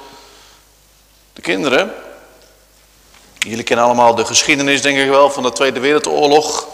de 1.33 1.41
kinderen, 1.41 1.95
jullie 3.39 3.65
kennen 3.65 3.85
allemaal 3.85 4.15
de 4.15 4.25
geschiedenis 4.25 4.83
denk 4.83 4.99
ik 4.99 5.09
wel 5.09 5.31
van 5.31 5.43
de 5.43 5.53
Tweede 5.53 5.81
Wereldoorlog. 5.81 6.67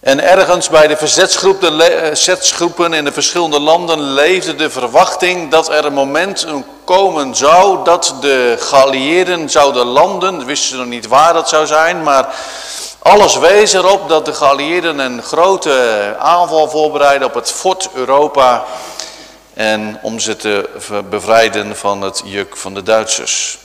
En 0.00 0.22
ergens 0.22 0.68
bij 0.68 0.86
de 0.86 0.96
verzetsgroepen 0.96 2.92
in 2.92 3.04
de 3.04 3.12
verschillende 3.12 3.60
landen 3.60 4.00
leefde 4.00 4.54
de 4.54 4.70
verwachting 4.70 5.50
dat 5.50 5.68
er 5.68 5.84
een 5.84 5.92
moment 5.92 6.46
komen 6.84 7.34
zou 7.34 7.84
dat 7.84 8.14
de 8.20 8.56
geallieerden 8.58 9.50
zouden 9.50 9.86
landen. 9.86 10.46
Wisten 10.46 10.78
nog 10.78 10.86
niet 10.86 11.06
waar 11.06 11.32
dat 11.32 11.48
zou 11.48 11.66
zijn, 11.66 12.02
maar 12.02 12.34
alles 12.98 13.36
wees 13.36 13.72
erop 13.72 14.08
dat 14.08 14.24
de 14.24 14.34
geallieerden 14.34 14.98
een 14.98 15.22
grote 15.22 16.16
aanval 16.18 16.68
voorbereiden 16.68 17.28
op 17.28 17.34
het 17.34 17.52
fort 17.52 17.88
Europa 17.94 18.64
en 19.54 19.98
om 20.02 20.20
ze 20.20 20.36
te 20.36 20.68
bevrijden 21.10 21.76
van 21.76 22.02
het 22.02 22.22
juk 22.24 22.56
van 22.56 22.74
de 22.74 22.82
Duitsers. 22.82 23.58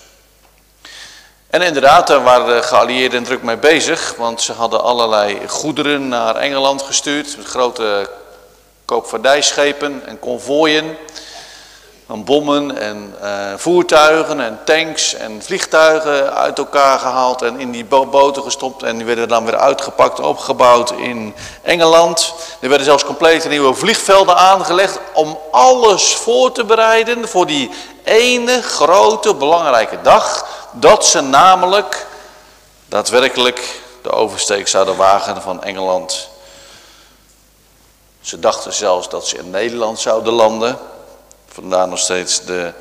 En 1.50 1.62
inderdaad, 1.62 2.08
daar 2.08 2.24
waren 2.24 2.56
de 2.56 2.64
geallieerden 2.64 3.24
druk 3.24 3.44
mee 3.44 3.58
bezig, 3.58 4.14
want 4.18 4.42
ze 4.42 4.54
hadden 4.54 4.84
allerlei 4.84 5.48
goederen 5.48 6.08
naar 6.08 6.36
Engeland 6.36 6.82
gestuurd, 6.82 7.38
grote 7.44 8.10
koopvaardijschepen 8.86 10.02
en 10.06 10.20
konvooien 10.20 10.98
van 12.10 12.24
bommen 12.24 12.78
en 12.78 13.16
uh, 13.22 13.54
voertuigen 13.56 14.40
en 14.40 14.60
tanks 14.66 15.14
en 15.14 15.44
vliegtuigen 15.44 16.34
uit 16.34 16.58
elkaar 16.58 17.00
gehaald 17.00 17.42
en 17.42 17.60
in 17.60 17.72
die 17.72 17.86
boten 17.86 18.44
gestopt. 18.44 18.84
En 18.84 18.98
die 18.98 19.06
werden 19.06 19.28
dan 19.28 19.46
weer 19.46 19.58
uitgepakt 19.58 20.20
opgebouwd 20.20 20.92
in 20.92 21.36
Engeland. 21.62 22.34
Er 22.60 22.68
werden 22.70 22.86
zelfs 22.86 23.06
complete 23.06 23.48
nieuwe 23.48 23.74
vliegvelden 23.74 24.38
aangelegd 24.38 25.00
om 25.14 25.40
alles 25.52 26.16
voor 26.16 26.52
te 26.52 26.64
bereiden 26.64 27.28
voor 27.28 27.46
die 27.46 27.72
ene 28.04 28.62
grote 28.62 29.36
belangrijke 29.36 30.02
dag. 30.02 30.48
Dat 30.72 31.06
ze 31.06 31.22
namelijk 31.22 32.08
daadwerkelijk 32.86 33.82
de 34.02 34.12
oversteek 34.12 34.68
zouden 34.68 34.96
wagen 34.96 35.42
van 35.42 35.64
Engeland. 35.64 36.30
Ze 38.22 38.40
dachten 38.40 38.74
zelfs 38.74 39.10
dat 39.10 39.28
ze 39.28 39.38
in 39.38 39.50
Nederland 39.50 40.00
zouden 40.00 40.34
landen. 40.34 40.80
Vandaar 41.54 41.88
nog 41.88 42.00
steeds 42.00 42.46
de 42.46 42.74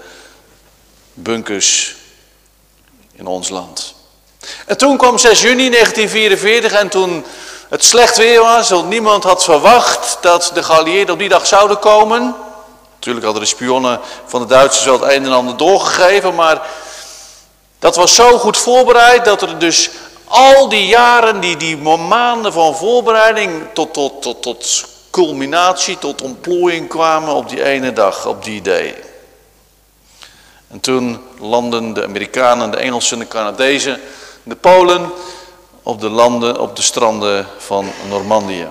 bunkers 1.14 1.96
in 3.12 3.26
ons 3.26 3.48
land. 3.48 3.94
En 4.66 4.76
toen 4.76 4.96
kwam 4.96 5.18
6 5.18 5.40
juni 5.40 5.70
1944 5.70 6.72
en 6.72 6.88
toen 6.88 7.24
het 7.68 7.84
slecht 7.84 8.16
weer 8.16 8.40
was, 8.40 8.70
want 8.70 8.88
niemand 8.88 9.24
had 9.24 9.44
verwacht 9.44 10.18
dat 10.20 10.50
de 10.54 10.62
geallieerden 10.62 11.14
op 11.14 11.20
die 11.20 11.28
dag 11.28 11.46
zouden 11.46 11.78
komen. 11.78 12.34
Natuurlijk 12.94 13.24
hadden 13.24 13.42
de 13.42 13.48
spionnen 13.48 14.00
van 14.26 14.40
de 14.40 14.46
Duitsers 14.46 14.84
wel 14.84 15.00
het 15.00 15.12
een 15.12 15.24
en 15.24 15.32
ander 15.32 15.56
doorgegeven, 15.56 16.34
maar 16.34 16.62
dat 17.78 17.96
was 17.96 18.14
zo 18.14 18.38
goed 18.38 18.56
voorbereid 18.56 19.24
dat 19.24 19.42
er 19.42 19.58
dus 19.58 19.90
al 20.24 20.68
die 20.68 20.86
jaren, 20.86 21.40
die, 21.40 21.56
die 21.56 21.76
maanden 21.76 22.52
van 22.52 22.76
voorbereiding 22.76 23.62
tot, 23.72 23.92
tot, 23.92 24.22
tot, 24.22 24.42
tot 24.42 24.86
culminatie, 25.10 25.98
tot 25.98 26.22
ontplooiing 26.22 26.88
kwamen 26.88 27.34
op 27.34 27.48
die 27.48 27.64
ene 27.64 27.92
dag, 27.92 28.26
op 28.26 28.44
die 28.44 28.62
day. 28.62 29.02
En 30.68 30.80
toen 30.80 31.20
landden 31.38 31.92
de 31.92 32.04
Amerikanen, 32.04 32.70
de 32.70 32.76
Engelsen, 32.76 33.18
de 33.18 33.28
Canadezen, 33.28 34.00
de 34.42 34.56
Polen 34.56 35.10
op 35.82 36.00
de 36.00 36.08
landen, 36.08 36.60
op 36.60 36.76
de 36.76 36.82
stranden 36.82 37.46
van 37.58 37.90
Normandië. 38.08 38.68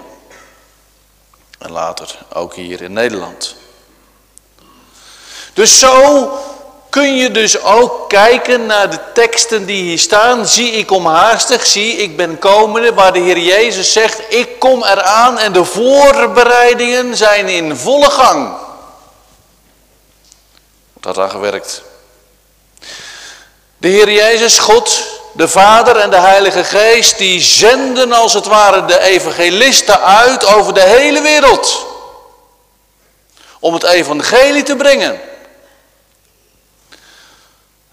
En 1.57 1.71
later 1.71 2.17
ook 2.33 2.53
hier 2.53 2.81
in 2.81 2.93
Nederland. 2.93 3.55
Dus 5.53 5.79
zo 5.79 6.29
kun 6.97 7.15
je 7.15 7.31
dus 7.31 7.61
ook 7.61 8.09
kijken 8.09 8.65
naar 8.65 8.89
de 8.89 8.99
teksten 9.13 9.65
die 9.65 9.83
hier 9.83 9.99
staan. 9.99 10.47
Zie 10.47 10.71
ik 10.71 10.91
om 10.91 11.05
haastig, 11.05 11.65
zie 11.65 11.95
ik 11.95 12.17
ben 12.17 12.39
komende, 12.39 12.93
waar 12.93 13.13
de 13.13 13.19
Heer 13.19 13.37
Jezus 13.37 13.93
zegt, 13.93 14.21
ik 14.29 14.59
kom 14.59 14.83
eraan 14.83 15.39
en 15.39 15.53
de 15.53 15.65
voorbereidingen 15.65 17.17
zijn 17.17 17.47
in 17.47 17.75
volle 17.75 18.09
gang. 18.09 18.57
Dat 20.99 21.17
aan 21.17 21.29
gewerkt. 21.29 21.81
De 23.77 23.87
Heer 23.87 24.11
Jezus, 24.11 24.59
God, 24.59 25.03
de 25.33 25.47
Vader 25.47 25.95
en 25.95 26.09
de 26.09 26.19
Heilige 26.19 26.63
Geest, 26.63 27.17
die 27.17 27.41
zenden 27.41 28.11
als 28.11 28.33
het 28.33 28.45
ware 28.45 28.85
de 28.85 28.99
evangelisten 28.99 30.01
uit 30.01 30.45
over 30.45 30.73
de 30.73 30.83
hele 30.83 31.21
wereld. 31.21 31.85
Om 33.59 33.73
het 33.73 33.83
evangelie 33.83 34.63
te 34.63 34.75
brengen. 34.75 35.26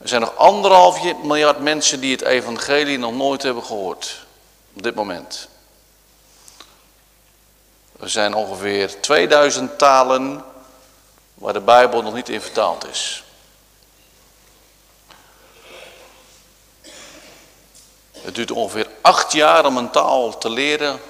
Er 0.04 0.11
zijn 0.11 0.20
nog 0.20 0.37
anderhalf 0.37 1.23
miljard 1.23 1.58
mensen 1.58 2.00
die 2.00 2.12
het 2.12 2.23
evangelie 2.23 2.99
nog 2.99 3.12
nooit 3.12 3.42
hebben 3.42 3.64
gehoord. 3.64 4.26
Op 4.75 4.82
dit 4.82 4.94
moment. 4.94 5.49
Er 8.00 8.11
zijn 8.11 8.34
ongeveer 8.34 9.00
2000 9.00 9.78
talen 9.78 10.44
waar 11.34 11.52
de 11.52 11.61
Bijbel 11.61 12.02
nog 12.02 12.14
niet 12.14 12.28
in 12.28 12.40
vertaald 12.40 12.87
is. 12.87 13.25
Het 18.12 18.34
duurt 18.34 18.50
ongeveer 18.50 18.88
acht 19.00 19.32
jaar 19.32 19.66
om 19.66 19.76
een 19.76 19.90
taal 19.90 20.38
te 20.38 20.50
leren, 20.50 21.00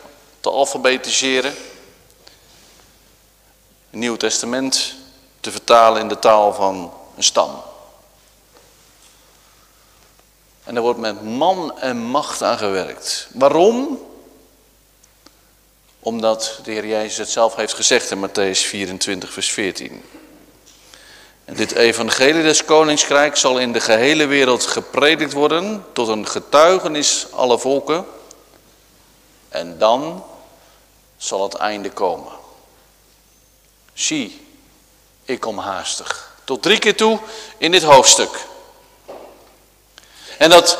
te 0.40 0.50
alfabetiseren. 0.50 1.54
Een 3.90 3.98
Nieuw 3.98 4.16
Testament 4.16 4.94
te 5.40 5.50
vertalen 5.50 6.00
in 6.00 6.08
de 6.08 6.18
taal 6.18 6.52
van 6.52 6.92
een 7.16 7.24
stam. 7.24 7.72
En 10.64 10.76
er 10.76 10.82
wordt 10.82 10.98
met 10.98 11.22
man 11.22 11.78
en 11.80 11.96
macht 11.96 12.42
aan 12.42 12.58
gewerkt. 12.58 13.28
Waarom? 13.32 14.02
Omdat 16.00 16.60
de 16.62 16.70
Heer 16.70 16.86
Jezus 16.86 17.16
het 17.16 17.30
zelf 17.30 17.56
heeft 17.56 17.74
gezegd 17.74 18.10
in 18.10 18.28
Matthäus 18.28 18.58
24, 18.58 19.32
vers 19.32 19.52
14. 19.52 20.04
En 21.44 21.54
dit 21.54 21.72
evangelie 21.72 22.42
des 22.42 22.64
koningskrijk 22.64 23.36
zal 23.36 23.58
in 23.58 23.72
de 23.72 23.80
gehele 23.80 24.26
wereld 24.26 24.66
gepredikt 24.66 25.32
worden 25.32 25.84
tot 25.92 26.08
een 26.08 26.26
getuigenis 26.26 27.26
alle 27.32 27.58
volken. 27.58 28.06
En 29.48 29.78
dan 29.78 30.24
zal 31.16 31.42
het 31.42 31.54
einde 31.54 31.90
komen. 31.90 32.32
Zie, 33.92 34.46
ik 35.24 35.40
kom 35.40 35.58
haastig. 35.58 36.36
Tot 36.44 36.62
drie 36.62 36.78
keer 36.78 36.96
toe 36.96 37.18
in 37.58 37.70
dit 37.70 37.82
hoofdstuk. 37.82 38.46
En 40.38 40.50
dat 40.50 40.78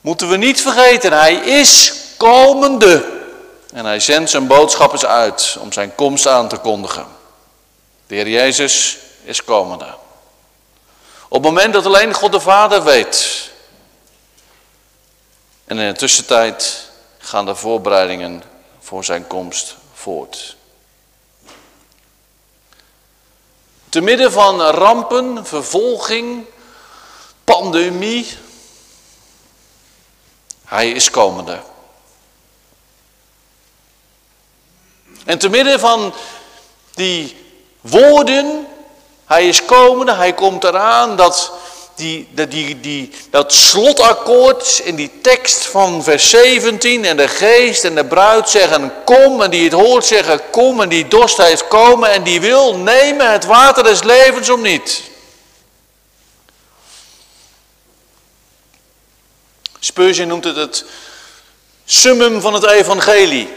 moeten 0.00 0.28
we 0.28 0.36
niet 0.36 0.62
vergeten. 0.62 1.12
Hij 1.12 1.34
is 1.34 1.92
komende. 2.16 3.18
En 3.72 3.84
hij 3.84 4.00
zendt 4.00 4.30
zijn 4.30 4.46
boodschappers 4.46 5.04
uit 5.04 5.56
om 5.60 5.72
zijn 5.72 5.94
komst 5.94 6.26
aan 6.26 6.48
te 6.48 6.56
kondigen. 6.56 7.06
De 8.06 8.14
Heer 8.14 8.28
Jezus 8.28 8.98
is 9.24 9.44
komende. 9.44 9.94
Op 11.28 11.44
het 11.44 11.52
moment 11.52 11.72
dat 11.72 11.86
alleen 11.86 12.14
God 12.14 12.32
de 12.32 12.40
Vader 12.40 12.84
weet. 12.84 13.50
En 15.64 15.78
in 15.78 15.92
de 15.92 15.98
tussentijd 15.98 16.88
gaan 17.18 17.46
de 17.46 17.54
voorbereidingen 17.54 18.42
voor 18.80 19.04
zijn 19.04 19.26
komst 19.26 19.76
voort. 19.94 20.56
Te 23.88 24.00
midden 24.00 24.32
van 24.32 24.60
rampen, 24.60 25.46
vervolging, 25.46 26.44
pandemie. 27.50 28.26
Hij 30.64 30.90
is 30.90 31.10
komende. 31.10 31.60
En 35.24 35.38
te 35.38 35.48
midden 35.48 35.80
van 35.80 36.14
die 36.94 37.36
woorden, 37.80 38.66
hij 39.26 39.48
is 39.48 39.64
komende, 39.64 40.12
hij 40.12 40.32
komt 40.32 40.64
eraan, 40.64 41.16
dat, 41.16 41.52
die, 41.94 42.28
die, 42.48 42.80
die, 42.80 43.10
dat 43.30 43.52
slotakkoord 43.52 44.80
in 44.84 44.94
die 44.94 45.20
tekst 45.22 45.66
van 45.66 46.02
vers 46.02 46.30
17 46.30 47.04
en 47.04 47.16
de 47.16 47.28
geest 47.28 47.84
en 47.84 47.94
de 47.94 48.04
bruid 48.04 48.48
zeggen 48.48 48.92
kom 49.04 49.42
en 49.42 49.50
die 49.50 49.64
het 49.64 49.72
hoort 49.72 50.04
zeggen 50.04 50.50
kom 50.50 50.80
en 50.80 50.88
die 50.88 51.08
dorst 51.08 51.36
heeft 51.36 51.68
komen 51.68 52.10
en 52.10 52.22
die 52.22 52.40
wil 52.40 52.76
nemen 52.76 53.32
het 53.32 53.44
water 53.44 53.84
des 53.84 54.02
levens 54.02 54.50
om 54.50 54.62
niet. 54.62 55.09
Spurgeon 59.80 60.28
noemt 60.28 60.44
het 60.44 60.56
het 60.56 60.84
summum 61.84 62.40
van 62.40 62.54
het 62.54 62.64
evangelie. 62.64 63.52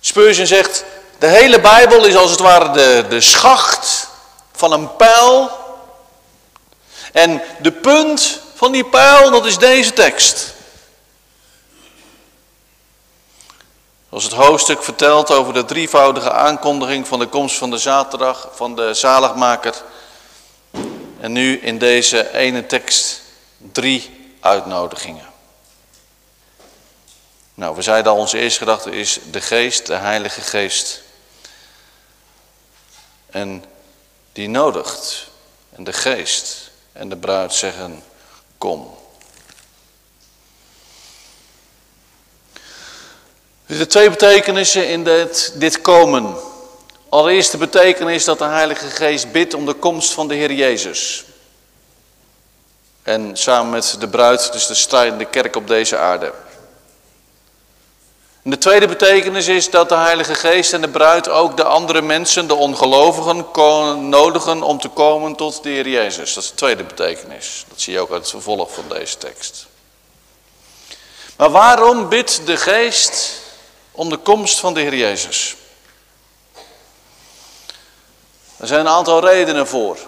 Spurgeon 0.00 0.46
zegt, 0.46 0.84
de 1.18 1.26
hele 1.26 1.60
Bijbel 1.60 2.04
is 2.04 2.16
als 2.16 2.30
het 2.30 2.40
ware 2.40 2.70
de, 2.70 3.04
de 3.08 3.20
schacht 3.20 4.08
van 4.52 4.72
een 4.72 4.96
pijl. 4.96 5.50
En 7.12 7.42
de 7.60 7.72
punt 7.72 8.40
van 8.54 8.72
die 8.72 8.84
pijl, 8.84 9.30
dat 9.30 9.46
is 9.46 9.58
deze 9.58 9.92
tekst. 9.92 10.54
Als 14.08 14.24
het 14.24 14.32
hoofdstuk 14.32 14.82
vertelt 14.82 15.30
over 15.30 15.52
de 15.52 15.64
drievoudige 15.64 16.32
aankondiging 16.32 17.06
van 17.06 17.18
de 17.18 17.26
komst 17.26 17.56
van 17.56 17.70
de 17.70 17.78
zaterdag 17.78 18.48
van 18.54 18.76
de 18.76 18.94
zaligmaker. 18.94 19.74
En 21.20 21.32
nu 21.32 21.58
in 21.58 21.78
deze 21.78 22.34
ene 22.34 22.66
tekst 22.66 23.20
drie 23.72 24.23
uitnodigingen. 24.44 25.26
Nou, 27.54 27.76
we 27.76 27.82
zeiden 27.82 28.12
al, 28.12 28.18
onze 28.18 28.38
eerste 28.38 28.58
gedachte 28.58 28.90
is 28.90 29.18
de 29.30 29.40
geest, 29.40 29.86
de 29.86 29.94
heilige 29.94 30.40
geest. 30.40 31.02
En 33.26 33.64
die 34.32 34.48
nodigt. 34.48 35.26
En 35.70 35.84
de 35.84 35.92
geest 35.92 36.70
en 36.92 37.08
de 37.08 37.16
bruid 37.16 37.54
zeggen, 37.54 38.02
kom. 38.58 38.96
Er 43.66 43.76
zijn 43.76 43.88
twee 43.88 44.10
betekenissen 44.10 44.88
in 44.88 45.04
dit, 45.04 45.52
dit 45.54 45.80
komen. 45.80 46.36
Allereerst 47.08 47.50
de 47.50 47.58
betekenis 47.58 48.24
dat 48.24 48.38
de 48.38 48.44
Heilige 48.44 48.86
Geest 48.86 49.32
bidt 49.32 49.54
om 49.54 49.66
de 49.66 49.74
komst 49.74 50.12
van 50.12 50.28
de 50.28 50.34
Heer 50.34 50.52
Jezus. 50.52 51.24
En 53.04 53.36
samen 53.36 53.70
met 53.70 53.96
de 53.98 54.08
bruid, 54.08 54.52
dus 54.52 54.66
de 54.66 54.74
strijdende 54.74 55.24
kerk 55.24 55.56
op 55.56 55.66
deze 55.66 55.96
aarde. 55.96 56.32
De 58.42 58.58
tweede 58.58 58.88
betekenis 58.88 59.48
is 59.48 59.70
dat 59.70 59.88
de 59.88 59.94
Heilige 59.94 60.34
Geest 60.34 60.72
en 60.72 60.80
de 60.80 60.88
bruid 60.88 61.28
ook 61.28 61.56
de 61.56 61.64
andere 61.64 62.02
mensen, 62.02 62.46
de 62.46 62.54
ongelovigen, 62.54 64.08
nodigen 64.08 64.62
om 64.62 64.80
te 64.80 64.88
komen 64.88 65.34
tot 65.34 65.62
de 65.62 65.68
Heer 65.68 65.88
Jezus. 65.88 66.34
Dat 66.34 66.42
is 66.42 66.50
de 66.50 66.56
tweede 66.56 66.84
betekenis. 66.84 67.64
Dat 67.68 67.80
zie 67.80 67.92
je 67.92 68.00
ook 68.00 68.10
uit 68.10 68.20
het 68.20 68.30
vervolg 68.30 68.72
van 68.74 68.84
deze 68.88 69.18
tekst. 69.18 69.66
Maar 71.36 71.50
waarom 71.50 72.08
bidt 72.08 72.46
de 72.46 72.56
Geest 72.56 73.40
om 73.90 74.08
de 74.08 74.16
komst 74.16 74.58
van 74.58 74.74
de 74.74 74.80
Heer 74.80 74.94
Jezus? 74.94 75.56
Er 78.56 78.66
zijn 78.66 78.80
een 78.80 78.88
aantal 78.88 79.24
redenen 79.26 79.66
voor. 79.66 79.98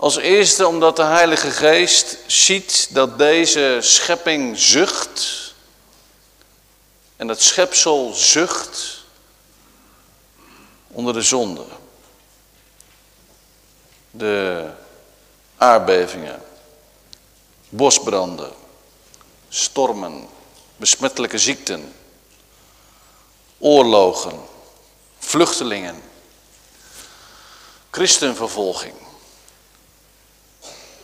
Als 0.00 0.16
eerste 0.16 0.66
omdat 0.66 0.96
de 0.96 1.02
Heilige 1.02 1.50
Geest 1.50 2.16
ziet 2.26 2.94
dat 2.94 3.18
deze 3.18 3.78
schepping 3.80 4.58
zucht 4.58 5.54
en 7.16 7.28
het 7.28 7.42
schepsel 7.42 8.12
zucht 8.14 9.04
onder 10.88 11.14
de 11.14 11.22
zonde. 11.22 11.64
De 14.10 14.66
aardbevingen, 15.56 16.42
bosbranden, 17.68 18.52
stormen, 19.48 20.28
besmettelijke 20.76 21.38
ziekten, 21.38 21.94
oorlogen, 23.58 24.40
vluchtelingen, 25.18 26.02
christenvervolging. 27.90 29.08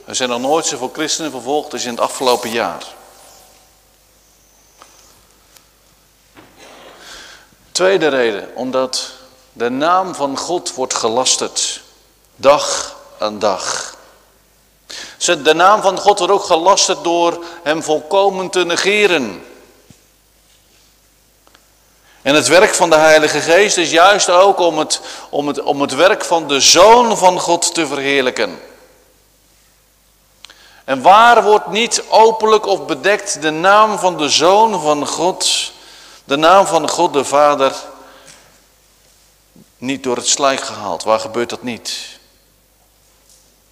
Er 0.07 0.15
zijn 0.15 0.29
nog 0.29 0.41
nooit 0.41 0.67
zoveel 0.67 0.91
christenen 0.93 1.31
vervolgd 1.31 1.73
als 1.73 1.85
in 1.85 1.91
het 1.91 2.01
afgelopen 2.01 2.51
jaar. 2.51 2.85
Tweede 7.73 8.09
reden, 8.09 8.49
omdat 8.55 9.11
de 9.53 9.69
naam 9.71 10.15
van 10.15 10.37
God 10.37 10.75
wordt 10.75 10.95
gelasterd. 10.95 11.81
Dag 12.37 12.97
aan 13.19 13.39
dag. 13.39 13.97
De 15.19 15.55
naam 15.55 15.83
van 15.83 15.99
God 15.99 16.19
wordt 16.19 16.33
ook 16.33 16.45
gelasterd 16.45 17.05
door 17.05 17.45
hem 17.63 17.83
volkomen 17.83 18.51
te 18.51 18.65
negeren. 18.65 19.47
En 22.23 22.35
het 22.35 22.47
werk 22.47 22.75
van 22.75 22.91
de 22.91 22.97
Heilige 22.97 23.41
Geest 23.41 23.77
is 23.77 23.91
juist 23.91 24.31
ook 24.31 24.59
om 24.59 24.79
het, 24.79 25.01
om 25.31 25.47
het, 25.47 25.63
om 25.63 25.81
het 25.81 25.95
werk 25.95 26.25
van 26.25 26.49
de 26.49 26.61
Zoon 26.61 27.17
van 27.17 27.41
God 27.41 27.75
te 27.75 27.87
verheerlijken. 27.87 28.59
En 30.87 31.03
waar 31.03 31.43
wordt 31.43 31.67
niet 31.67 32.03
openlijk 32.09 32.67
of 32.67 32.87
bedekt 32.87 33.43
de 33.43 33.51
naam 33.51 33.99
van 33.99 34.17
de 34.17 34.29
Zoon 34.29 34.81
van 34.81 35.07
God 35.07 35.73
de 36.25 36.37
naam 36.37 36.67
van 36.67 36.89
God 36.89 37.13
de 37.13 37.25
Vader 37.25 37.75
niet 39.79 40.03
door 40.03 40.17
het 40.17 40.29
slijk 40.29 40.61
gehaald. 40.61 41.03
Waar 41.03 41.21
gebeurt 41.21 41.51
dat 41.51 41.63
niet? 41.63 42.19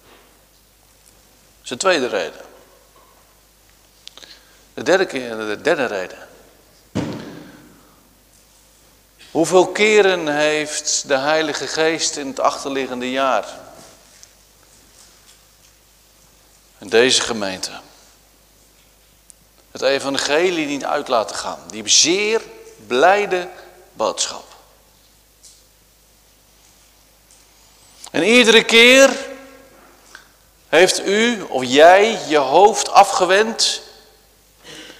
Dat 0.01 1.63
is 1.63 1.69
de 1.69 1.77
tweede 1.77 2.07
reden. 2.07 2.41
De 4.73 4.83
derde, 4.83 5.05
de 5.47 5.61
derde 5.61 5.85
reden. 5.85 6.27
Hoeveel 9.31 9.67
keren 9.67 10.27
heeft 10.27 11.07
de 11.07 11.17
Heilige 11.17 11.67
Geest 11.67 12.17
in 12.17 12.27
het 12.27 12.39
achterliggende 12.39 13.11
jaar 13.11 13.64
Deze 16.89 17.21
gemeente. 17.21 17.71
Het 19.71 19.81
evangelie 19.81 20.65
niet 20.65 20.85
uit 20.85 21.07
laten 21.07 21.35
gaan. 21.35 21.59
Die 21.67 21.89
zeer 21.89 22.41
blijde 22.87 23.49
boodschap. 23.93 24.45
En 28.11 28.23
iedere 28.23 28.63
keer 28.63 29.17
heeft 30.67 31.05
u 31.07 31.41
of 31.41 31.63
jij 31.63 32.19
je 32.27 32.37
hoofd 32.37 32.89
afgewend, 32.89 33.81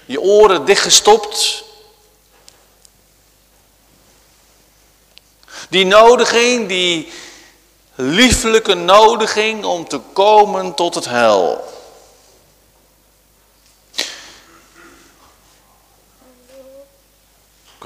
je 0.06 0.20
oren 0.20 0.64
dichtgestopt. 0.64 1.64
Die 5.68 5.84
nodiging, 5.84 6.68
die 6.68 7.12
lieflijke 7.94 8.74
nodiging 8.74 9.64
om 9.64 9.88
te 9.88 9.98
komen 9.98 10.74
tot 10.74 10.94
het 10.94 11.04
hel. 11.04 11.74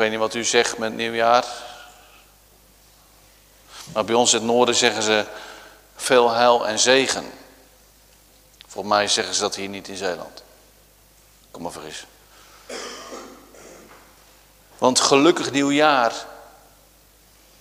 Weet 0.00 0.10
niet 0.10 0.18
wat 0.18 0.34
u 0.34 0.44
zegt 0.44 0.78
met 0.78 0.94
nieuwjaar. 0.94 1.44
Maar 3.92 4.04
bij 4.04 4.14
ons 4.14 4.32
in 4.32 4.38
het 4.38 4.48
noorden 4.48 4.74
zeggen 4.74 5.02
ze 5.02 5.24
veel 5.96 6.30
heil 6.30 6.66
en 6.66 6.78
zegen. 6.78 7.32
Volgens 8.66 8.94
mij 8.94 9.08
zeggen 9.08 9.34
ze 9.34 9.40
dat 9.40 9.54
hier 9.54 9.68
niet 9.68 9.88
in 9.88 9.96
Zeeland. 9.96 10.42
Kom 11.50 11.62
maar 11.62 11.72
vergis. 11.72 12.06
Want 14.78 15.00
gelukkig 15.00 15.50
nieuwjaar, 15.50 16.12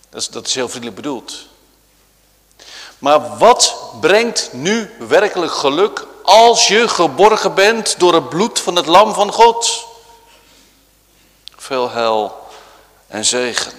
dat 0.08 0.20
is, 0.20 0.28
dat 0.28 0.46
is 0.46 0.54
heel 0.54 0.68
vriendelijk 0.68 0.96
bedoeld. 0.96 1.46
Maar 2.98 3.38
wat 3.38 3.76
brengt 4.00 4.52
nu 4.52 4.90
werkelijk 4.98 5.52
geluk 5.52 6.06
als 6.22 6.68
je 6.68 6.88
geborgen 6.88 7.54
bent 7.54 7.98
door 7.98 8.14
het 8.14 8.28
bloed 8.28 8.60
van 8.60 8.76
het 8.76 8.86
lam 8.86 9.14
van 9.14 9.32
God? 9.32 9.88
Veel 11.60 11.90
hel 11.90 12.46
en 13.06 13.24
zegen. 13.24 13.72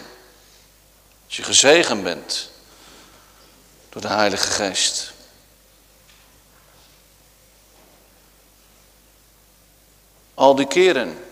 Als 1.25 1.35
je 1.35 1.43
gezegend 1.43 2.03
bent 2.03 2.49
door 3.89 4.01
de 4.01 4.07
Heilige 4.07 4.47
Geest. 4.47 5.13
Al 10.33 10.55
die 10.55 10.67
keren 10.67 11.25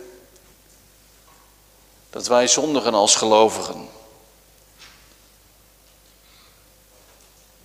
dat 2.09 2.27
wij 2.27 2.47
zondigen 2.47 2.93
als 2.93 3.15
gelovigen. 3.15 3.89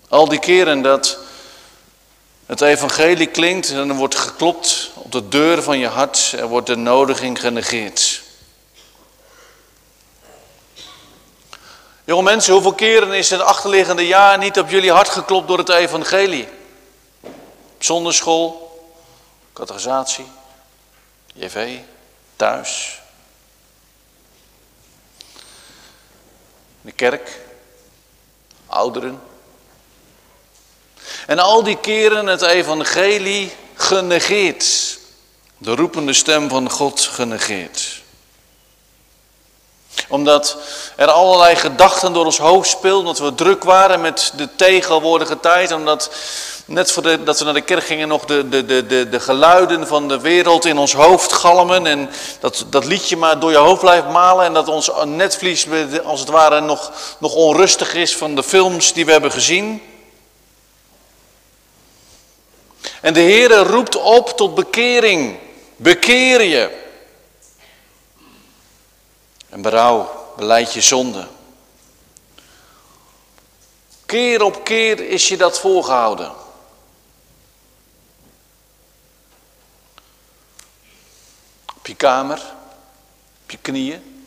Al 0.08 0.28
die 0.28 0.38
keren 0.38 0.82
dat 0.82 1.18
het 2.46 2.60
evangelie 2.60 3.26
klinkt 3.26 3.70
en 3.70 3.88
er 3.88 3.96
wordt 3.96 4.14
geklopt 4.14 4.90
op 4.94 5.12
de 5.12 5.28
deur 5.28 5.62
van 5.62 5.78
je 5.78 5.88
hart, 5.88 6.32
er 6.36 6.46
wordt 6.46 6.66
de 6.66 6.76
nodiging 6.76 7.40
genegeerd. 7.40 8.23
Jonge 12.06 12.22
mensen, 12.22 12.52
hoeveel 12.52 12.74
keren 12.74 13.12
is 13.12 13.30
het 13.30 13.40
achterliggende 13.40 14.06
jaar 14.06 14.38
niet 14.38 14.58
op 14.58 14.70
jullie 14.70 14.92
hart 14.92 15.08
geklopt 15.08 15.48
door 15.48 15.58
het 15.58 15.68
evangelie? 15.68 16.48
Zonderschool, 17.78 18.80
catechisatie, 19.52 20.26
JV, 21.34 21.78
thuis. 22.36 23.00
De 26.80 26.92
kerk, 26.92 27.40
ouderen. 28.66 29.22
En 31.26 31.38
al 31.38 31.62
die 31.62 31.78
keren 31.78 32.26
het 32.26 32.42
evangelie 32.42 33.52
genegeerd. 33.74 34.98
De 35.58 35.74
roepende 35.74 36.12
stem 36.12 36.48
van 36.48 36.70
God 36.70 37.00
genegeerd 37.00 37.93
omdat 40.08 40.56
er 40.96 41.10
allerlei 41.10 41.56
gedachten 41.56 42.12
door 42.12 42.24
ons 42.24 42.38
hoofd 42.38 42.70
speelden, 42.70 43.06
omdat 43.06 43.18
we 43.18 43.34
druk 43.34 43.64
waren 43.64 44.00
met 44.00 44.32
de 44.36 44.48
tegenwoordige 44.56 45.40
tijd. 45.40 45.72
Omdat 45.72 46.10
net 46.66 46.92
voordat 46.92 47.38
we 47.38 47.44
naar 47.44 47.54
de 47.54 47.60
kerk 47.60 47.84
gingen 47.84 48.08
nog 48.08 48.24
de, 48.24 48.48
de, 48.48 48.64
de, 48.64 48.86
de, 48.86 49.08
de 49.08 49.20
geluiden 49.20 49.86
van 49.86 50.08
de 50.08 50.20
wereld 50.20 50.64
in 50.64 50.78
ons 50.78 50.92
hoofd 50.92 51.32
galmen. 51.32 51.86
En 51.86 52.10
dat, 52.40 52.64
dat 52.70 52.84
liedje 52.84 53.16
maar 53.16 53.38
door 53.38 53.50
je 53.50 53.56
hoofd 53.56 53.80
blijft 53.80 54.08
malen. 54.08 54.44
En 54.44 54.52
dat 54.52 54.68
ons 54.68 54.90
netvlies 55.04 55.66
als 56.04 56.20
het 56.20 56.28
ware 56.28 56.60
nog, 56.60 56.92
nog 57.18 57.34
onrustig 57.34 57.94
is 57.94 58.16
van 58.16 58.34
de 58.34 58.42
films 58.42 58.92
die 58.92 59.04
we 59.04 59.12
hebben 59.12 59.32
gezien. 59.32 59.82
En 63.00 63.14
de 63.14 63.20
Heer 63.20 63.56
roept 63.56 63.96
op 63.96 64.28
tot 64.28 64.54
bekering. 64.54 65.38
Bekeer 65.76 66.42
je. 66.42 66.82
En 69.54 69.62
berouw, 69.62 70.32
beleid 70.36 70.72
je 70.72 70.80
zonde. 70.80 71.26
Keer 74.06 74.42
op 74.42 74.64
keer 74.64 75.00
is 75.00 75.28
je 75.28 75.36
dat 75.36 75.58
voorgehouden. 75.58 76.32
Op 81.76 81.86
je 81.86 81.94
kamer, 81.94 82.42
op 83.42 83.50
je 83.50 83.58
knieën. 83.58 84.26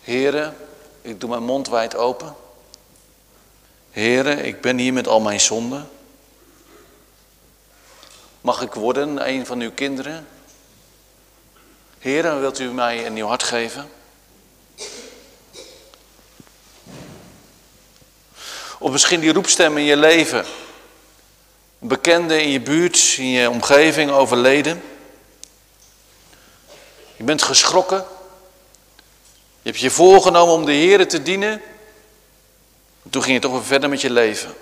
Heren, 0.00 0.56
ik 1.02 1.20
doe 1.20 1.30
mijn 1.30 1.44
mond 1.44 1.68
wijd 1.68 1.96
open. 1.96 2.36
Heren, 3.90 4.44
ik 4.44 4.60
ben 4.60 4.78
hier 4.78 4.92
met 4.92 5.08
al 5.08 5.20
mijn 5.20 5.40
zonden. 5.40 5.88
Mag 8.40 8.62
ik 8.62 8.74
worden 8.74 9.28
een 9.28 9.46
van 9.46 9.60
uw 9.60 9.72
kinderen? 9.72 10.33
Heer, 12.04 12.40
wilt 12.40 12.58
u 12.58 12.72
mij 12.72 13.06
een 13.06 13.12
nieuw 13.12 13.26
hart 13.26 13.42
geven? 13.42 13.90
Of 18.78 18.90
misschien 18.90 19.20
die 19.20 19.32
roepstem 19.32 19.78
in 19.78 19.84
je 19.84 19.96
leven. 19.96 20.44
Een 21.80 21.88
bekende 21.88 22.42
in 22.42 22.48
je 22.48 22.60
buurt, 22.60 23.14
in 23.18 23.28
je 23.28 23.50
omgeving 23.50 24.10
overleden. 24.10 24.82
Je 27.16 27.24
bent 27.24 27.42
geschrokken. 27.42 28.04
Je 29.62 29.70
hebt 29.70 29.80
je 29.80 29.90
voorgenomen 29.90 30.54
om 30.54 30.64
de 30.64 30.72
Heer 30.72 31.08
te 31.08 31.22
dienen. 31.22 31.62
toen 33.10 33.22
ging 33.22 33.34
je 33.34 33.40
toch 33.40 33.52
weer 33.52 33.64
verder 33.64 33.88
met 33.88 34.00
je 34.00 34.10
leven. 34.10 34.54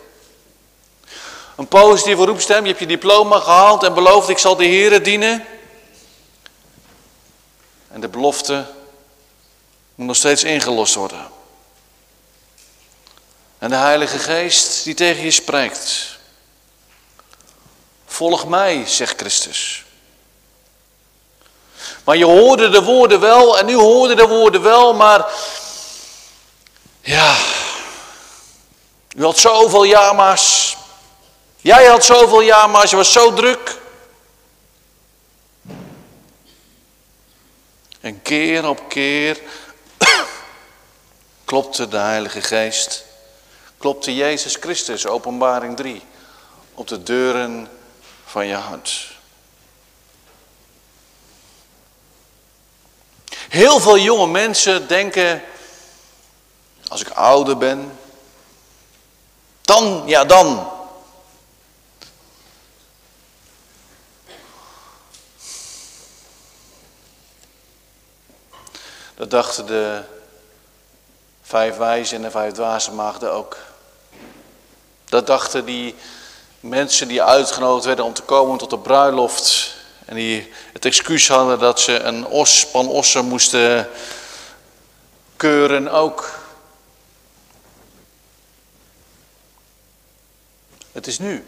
Een 1.57 1.69
positieve 1.69 2.25
roepstem, 2.25 2.63
je 2.63 2.69
hebt 2.69 2.81
je 2.81 2.87
diploma 2.87 3.39
gehaald 3.39 3.83
en 3.83 3.95
beloofd 3.95 4.29
ik 4.29 4.39
zal 4.39 4.57
de 4.57 4.65
Heer 4.65 5.03
dienen. 5.03 5.47
En 7.93 8.01
de 8.01 8.09
belofte 8.09 8.67
moet 9.95 10.07
nog 10.07 10.17
steeds 10.17 10.45
ingelost 10.45 10.95
worden. 10.95 11.31
En 13.59 13.71
de 13.71 13.77
Heilige 13.77 14.19
Geest 14.19 14.85
die 14.85 14.95
tegen 14.95 15.25
je 15.25 15.31
spreekt. 15.31 16.19
Volg 18.07 18.47
mij, 18.47 18.87
zegt 18.87 19.21
Christus. 19.21 19.85
Maar 22.05 22.17
je 22.17 22.25
hoorde 22.25 22.69
de 22.69 22.83
woorden 22.83 23.21
wel 23.21 23.59
en 23.59 23.67
nu 23.67 23.75
hoorde 23.75 24.15
de 24.15 24.27
woorden 24.27 24.63
wel, 24.63 24.95
maar 24.95 25.31
ja, 27.01 27.37
u 29.17 29.25
had 29.25 29.39
zoveel 29.39 29.85
jama's. 29.85 30.77
Jij 31.57 31.85
had 31.87 32.05
zoveel 32.05 32.43
jama's, 32.43 32.91
je 32.91 32.97
was 32.97 33.13
zo 33.13 33.33
druk. 33.33 33.81
En 38.03 38.23
keer 38.23 38.69
op 38.69 38.89
keer 38.89 39.41
klopte 41.45 41.89
de 41.89 41.97
Heilige 41.97 42.41
Geest, 42.41 43.05
klopte 43.79 44.15
Jezus 44.15 44.57
Christus, 44.61 45.07
openbaring 45.07 45.77
3, 45.77 46.03
op 46.75 46.89
de 46.89 47.03
deuren 47.03 47.69
van 48.25 48.47
je 48.47 48.55
hart. 48.55 49.11
Heel 53.49 53.81
veel 53.81 53.99
jonge 53.99 54.27
mensen 54.27 54.89
denken, 54.89 55.43
als 56.89 57.01
ik 57.01 57.09
ouder 57.09 57.59
ben, 57.59 57.99
dan, 59.61 60.03
ja 60.07 60.25
dan, 60.25 60.72
Dat 69.23 69.31
dachten 69.31 69.67
de 69.67 70.03
vijf 71.43 71.77
wijzen 71.77 72.17
en 72.17 72.23
de 72.23 72.31
vijf 72.31 72.53
dwaze 72.53 72.93
maagden 72.93 73.33
ook. 73.33 73.57
Dat 75.05 75.27
dachten 75.27 75.65
die 75.65 75.95
mensen 76.61 77.09
die 77.09 77.23
uitgenodigd 77.23 77.85
werden 77.85 78.05
om 78.05 78.13
te 78.13 78.23
komen 78.23 78.59
tot 78.59 78.71
de 78.71 78.79
bruiloft. 78.79 79.75
En 80.05 80.15
die 80.15 80.53
het 80.73 80.85
excuus 80.85 81.29
hadden 81.29 81.59
dat 81.59 81.81
ze 81.81 81.99
een 81.99 82.27
os, 82.27 82.59
span 82.59 82.89
ossen 82.89 83.25
moesten 83.25 83.89
keuren 85.37 85.89
ook. 85.89 86.39
Het 90.93 91.07
is 91.07 91.19
nu. 91.19 91.47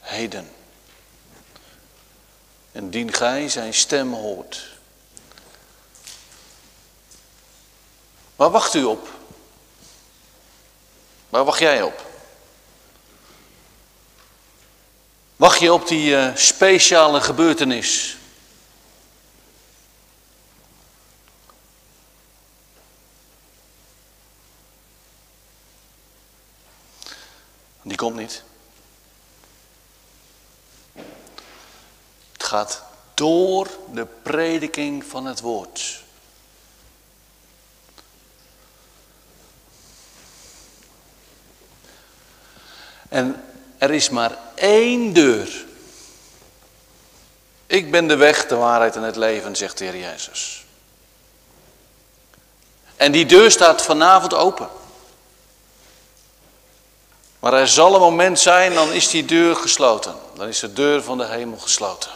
heden. 0.00 0.50
En 2.72 2.90
dien 2.90 3.12
gij 3.12 3.48
zijn 3.48 3.74
stem 3.74 4.12
hoort. 4.12 4.71
Waar 8.42 8.50
wacht 8.50 8.74
u 8.74 8.84
op? 8.84 9.08
Waar 11.28 11.44
wacht 11.44 11.58
jij 11.58 11.82
op? 11.82 12.06
Wacht 15.36 15.60
je 15.60 15.72
op 15.72 15.88
die 15.88 16.10
uh, 16.10 16.36
speciale 16.36 17.20
gebeurtenis? 17.20 18.16
Die 27.82 27.96
komt 27.96 28.16
niet. 28.16 28.42
Het 32.32 32.44
gaat 32.44 32.82
door 33.14 33.68
de 33.92 34.06
prediking 34.06 35.04
van 35.04 35.26
het 35.26 35.40
woord. 35.40 36.01
En 43.12 43.44
er 43.78 43.90
is 43.90 44.08
maar 44.08 44.38
één 44.54 45.12
deur. 45.12 45.64
Ik 47.66 47.90
ben 47.90 48.08
de 48.08 48.16
weg, 48.16 48.46
de 48.46 48.54
waarheid 48.54 48.96
en 48.96 49.02
het 49.02 49.16
leven, 49.16 49.56
zegt 49.56 49.78
de 49.78 49.84
Heer 49.84 49.96
Jezus. 49.96 50.64
En 52.96 53.12
die 53.12 53.26
deur 53.26 53.50
staat 53.50 53.82
vanavond 53.82 54.34
open. 54.34 54.68
Maar 57.38 57.52
er 57.52 57.68
zal 57.68 57.94
een 57.94 58.00
moment 58.00 58.38
zijn, 58.38 58.74
dan 58.74 58.92
is 58.92 59.08
die 59.08 59.24
deur 59.24 59.56
gesloten. 59.56 60.14
Dan 60.34 60.48
is 60.48 60.60
de 60.60 60.72
deur 60.72 61.02
van 61.02 61.18
de 61.18 61.26
hemel 61.26 61.58
gesloten. 61.58 62.10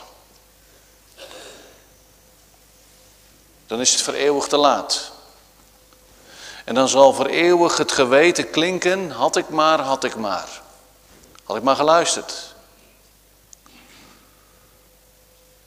Dan 3.67 3.81
is 3.81 3.93
het 3.93 4.03
voor 4.03 4.15
eeuwig 4.15 4.47
te 4.47 4.57
laat. 4.57 5.13
En 6.65 6.75
dan 6.75 6.89
zal 6.89 7.13
voor 7.13 7.27
eeuwig 7.27 7.77
het 7.77 7.93
geweten 7.93 8.51
klinken, 8.51 9.11
had 9.11 9.37
ik 9.37 9.49
maar, 9.49 9.81
had 9.81 10.05
ik 10.05 10.17
maar. 10.17 10.65
Had 11.47 11.57
ik 11.57 11.63
maar 11.63 11.77
geluisterd. 11.77 12.55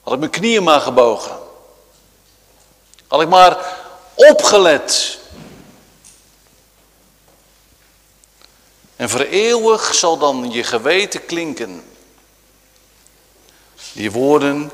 Had 0.01 0.13
ik 0.13 0.19
mijn 0.19 0.31
knieën 0.31 0.63
maar 0.63 0.81
gebogen. 0.81 1.37
Had 3.07 3.21
ik 3.21 3.29
maar 3.29 3.77
opgelet. 4.15 5.19
En 8.95 9.09
voor 9.09 9.19
eeuwig 9.19 9.93
zal 9.93 10.17
dan 10.17 10.51
je 10.51 10.63
geweten 10.63 11.25
klinken. 11.25 11.83
Die 13.93 14.11
woorden 14.11 14.71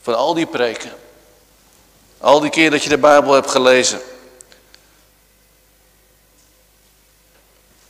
van 0.00 0.16
al 0.16 0.34
die 0.34 0.46
preken. 0.46 0.92
Al 2.18 2.40
die 2.40 2.50
keer 2.50 2.70
dat 2.70 2.82
je 2.82 2.88
de 2.88 2.98
Bijbel 2.98 3.32
hebt 3.32 3.50
gelezen. 3.50 4.00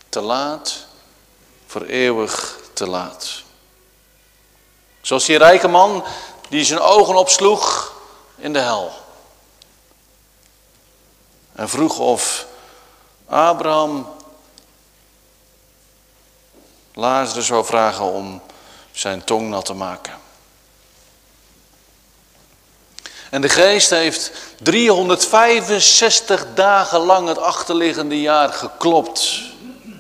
Te 0.09 0.21
laat, 0.21 0.88
voor 1.69 1.83
eeuwig 1.83 2.59
te 2.73 2.87
laat. 2.87 3.43
Zoals 5.01 5.25
die 5.25 5.39
rijke 5.39 5.69
man 5.69 6.05
die 6.49 6.65
zijn 6.65 6.81
ogen 6.81 7.17
opsloeg 7.17 7.93
in 8.37 8.53
de 8.53 8.59
hel. 8.59 8.93
En 11.53 11.69
vroeg 11.69 11.99
of 11.99 12.47
Abraham 13.27 14.09
Lazarus 16.95 17.47
zou 17.47 17.65
vragen 17.65 18.05
om 18.05 18.43
zijn 18.93 19.25
tong 19.25 19.49
nat 19.49 19.65
te 19.65 19.75
maken. 19.75 20.19
En 23.31 23.41
de 23.41 23.49
geest 23.49 23.91
heeft 23.91 24.33
365 24.63 26.47
dagen 26.55 27.01
lang 27.01 27.29
het 27.29 27.39
achterliggende 27.39 28.21
jaar 28.21 28.53
geklopt 28.53 29.41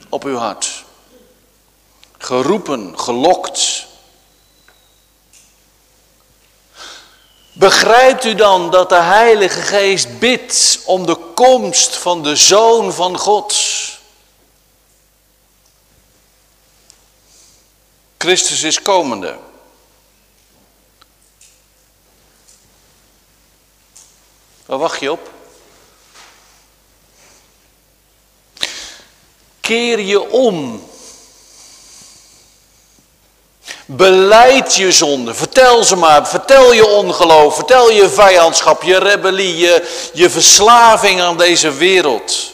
op 0.09 0.25
uw 0.25 0.37
hart. 0.37 0.78
Geroepen, 2.19 2.99
gelokt. 2.99 3.87
Begrijpt 7.53 8.25
u 8.25 8.35
dan 8.35 8.71
dat 8.71 8.89
de 8.89 8.95
Heilige 8.95 9.61
Geest 9.61 10.19
bidt 10.19 10.81
om 10.85 11.07
de 11.07 11.17
komst 11.35 11.97
van 11.97 12.23
de 12.23 12.37
Zoon 12.37 12.93
van 12.93 13.19
God? 13.19 13.57
Christus 18.19 18.63
is 18.63 18.83
komende. 18.83 19.39
Waar 24.67 24.79
wacht 24.79 25.01
je 25.01 25.13
op? 25.13 25.31
Keer 29.61 30.01
je 30.01 30.31
om. 30.31 30.89
Beleid 33.91 34.75
je 34.75 34.93
zonde. 34.93 35.35
Vertel 35.35 35.85
ze 35.85 35.97
maar. 35.97 36.29
Vertel 36.29 36.73
je 36.73 36.87
ongeloof. 36.87 37.55
Vertel 37.55 37.91
je 37.91 38.09
vijandschap, 38.09 38.83
je 38.83 38.99
rebellie, 38.99 39.57
je, 39.57 40.09
je 40.13 40.31
verslaving 40.31 41.21
aan 41.21 41.37
deze 41.37 41.73
wereld. 41.73 42.53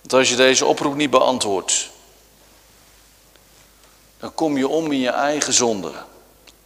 Want 0.00 0.12
als 0.12 0.28
je 0.28 0.36
deze 0.36 0.64
oproep 0.64 0.94
niet 0.94 1.10
beantwoordt, 1.10 1.88
dan 4.18 4.34
kom 4.34 4.56
je 4.56 4.68
om 4.68 4.92
in 4.92 5.00
je 5.00 5.10
eigen 5.10 5.52
zonde. 5.52 5.92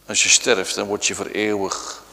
Als 0.07 0.23
je 0.23 0.29
sterft, 0.29 0.75
dan 0.75 0.87
word 0.87 1.05
je 1.05 1.15
voor 1.15 1.27
eeuwig, 1.27 2.03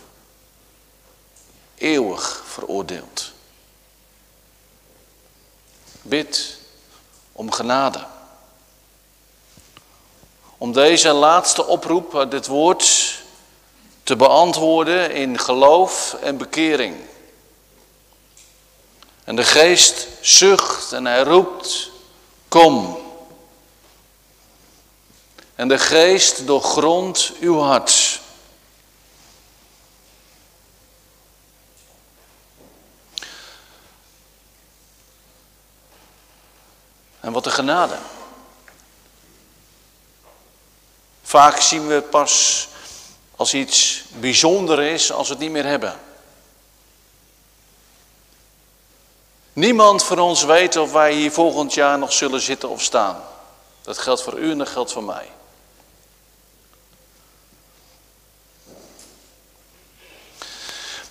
eeuwig 1.78 2.42
veroordeeld. 2.46 3.32
Bid 6.02 6.58
om 7.32 7.50
genade. 7.50 8.18
Om 10.60 10.72
deze 10.72 11.12
laatste 11.12 11.66
oproep 11.66 12.16
uit 12.16 12.30
dit 12.30 12.46
woord 12.46 13.14
te 14.02 14.16
beantwoorden 14.16 15.10
in 15.10 15.38
geloof 15.38 16.16
en 16.22 16.36
bekering. 16.36 16.96
En 19.24 19.36
de 19.36 19.44
geest 19.44 20.06
zucht 20.20 20.92
en 20.92 21.06
hij 21.06 21.22
roept, 21.22 21.90
kom. 22.48 22.98
En 25.54 25.68
de 25.68 25.78
geest 25.78 26.46
doorgrondt 26.46 27.32
uw 27.40 27.58
hart. 27.58 28.20
En 37.20 37.32
wat 37.32 37.46
een 37.46 37.52
genade. 37.52 37.96
Vaak 41.30 41.60
zien 41.60 41.86
we 41.86 41.94
het 41.94 42.10
pas 42.10 42.68
als 43.36 43.54
iets 43.54 44.02
bijzonder 44.08 44.82
is 44.82 45.12
als 45.12 45.28
we 45.28 45.34
het 45.34 45.42
niet 45.42 45.50
meer 45.50 45.64
hebben. 45.64 46.00
Niemand 49.52 50.04
van 50.04 50.18
ons 50.18 50.44
weet 50.44 50.76
of 50.76 50.92
wij 50.92 51.12
hier 51.12 51.32
volgend 51.32 51.74
jaar 51.74 51.98
nog 51.98 52.12
zullen 52.12 52.40
zitten 52.40 52.68
of 52.68 52.82
staan. 52.82 53.22
Dat 53.82 53.98
geldt 53.98 54.22
voor 54.22 54.38
u 54.38 54.50
en 54.50 54.58
dat 54.58 54.68
geldt 54.68 54.92
voor 54.92 55.02
mij. 55.02 55.30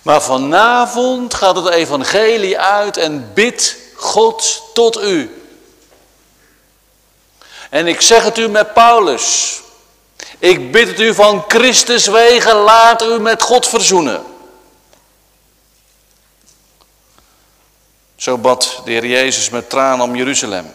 Maar 0.02 0.22
vanavond 0.22 1.34
gaat 1.34 1.56
het 1.56 1.68
evangelie 1.68 2.58
uit 2.58 2.96
en 2.96 3.32
bidt 3.34 3.76
God 3.96 4.62
tot 4.74 5.02
u. 5.02 5.44
En 7.70 7.86
ik 7.86 8.00
zeg 8.00 8.24
het 8.24 8.38
u 8.38 8.48
met 8.48 8.74
Paulus. 8.74 9.58
Ik 10.40 10.72
bid 10.72 10.88
het 10.88 11.00
u 11.00 11.14
van 11.14 11.44
Christus 11.48 12.06
wegen, 12.06 12.56
laat 12.56 13.02
u 13.02 13.18
met 13.18 13.42
God 13.42 13.68
verzoenen. 13.68 14.24
Zo 18.16 18.38
bad 18.38 18.80
de 18.84 18.90
Heer 18.90 19.06
Jezus 19.06 19.50
met 19.50 19.70
tranen 19.70 20.04
om 20.04 20.16
Jeruzalem. 20.16 20.72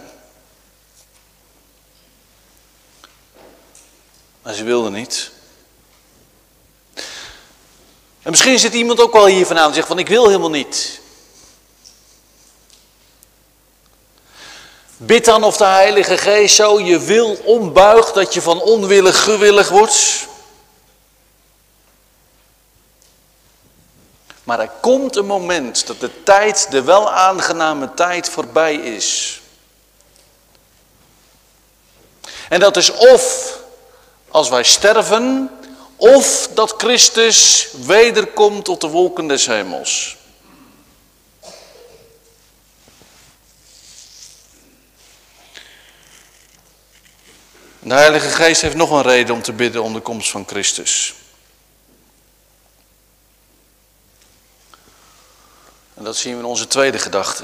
Maar 4.42 4.54
ze 4.54 4.64
wilden 4.64 4.92
niet. 4.92 5.32
En 8.22 8.32
misschien 8.32 8.60
zit 8.60 8.74
iemand 8.74 9.00
ook 9.00 9.14
wel 9.14 9.26
hier 9.26 9.46
vanavond 9.46 9.70
en 9.70 9.76
zegt 9.76 9.88
van 9.88 10.00
ik 10.00 10.08
wil 10.08 10.26
helemaal 10.28 10.50
niet. 10.50 11.02
Bid 14.98 15.26
dan 15.26 15.44
of 15.44 15.58
de 15.58 15.66
Heilige 15.66 16.18
Geest 16.18 16.56
zo 16.56 16.80
je 16.80 17.00
wil 17.00 17.38
ombuigt 17.44 18.14
dat 18.14 18.34
je 18.34 18.42
van 18.42 18.62
onwillig 18.62 19.24
gewillig 19.24 19.70
wordt. 19.70 20.28
Maar 24.44 24.60
er 24.60 24.72
komt 24.82 25.16
een 25.16 25.26
moment 25.26 25.88
dat 25.88 26.00
de 26.00 26.24
tijd, 26.24 26.68
de 26.70 26.84
wel 26.84 27.12
aangename 27.12 27.94
tijd 27.94 28.30
voorbij 28.30 28.76
is. 28.76 29.40
En 32.50 32.60
dat 32.60 32.78
is 32.78 32.92
of 32.92 33.54
als 34.30 34.50
wij 34.50 34.64
sterven, 34.64 35.50
of 35.96 36.50
dat 36.54 36.74
Christus 36.78 37.68
wederkomt 37.86 38.66
tot 38.66 38.82
de 38.82 38.88
wolken 38.88 39.28
des 39.28 39.46
hemels. 39.46 40.18
De 47.86 47.94
Heilige 47.94 48.30
Geest 48.30 48.62
heeft 48.62 48.76
nog 48.76 48.92
een 48.92 49.02
reden 49.02 49.36
om 49.36 49.42
te 49.42 49.54
bidden 49.54 49.84
om 49.84 49.94
de 49.94 50.00
komst 50.00 50.30
van 50.30 50.48
Christus. 50.48 51.14
En 55.94 56.04
dat 56.04 56.18
zien 56.18 56.34
we 56.34 56.40
in 56.40 56.46
onze 56.46 56.68
tweede 56.68 57.00
gedachte. 57.00 57.44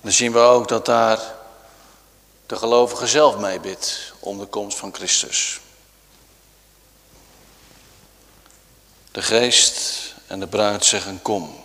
Dan 0.00 0.12
zien 0.12 0.32
we 0.32 0.38
ook 0.38 0.68
dat 0.68 0.86
daar 0.86 1.34
de 2.46 2.56
gelovige 2.56 3.06
zelf 3.06 3.36
mee 3.36 3.60
bidt 3.60 4.12
om 4.18 4.38
de 4.38 4.46
komst 4.46 4.78
van 4.78 4.94
Christus. 4.94 5.60
De 9.10 9.22
geest 9.22 10.14
en 10.26 10.40
de 10.40 10.46
bruid 10.46 10.84
zeggen 10.84 11.22
kom. 11.22 11.64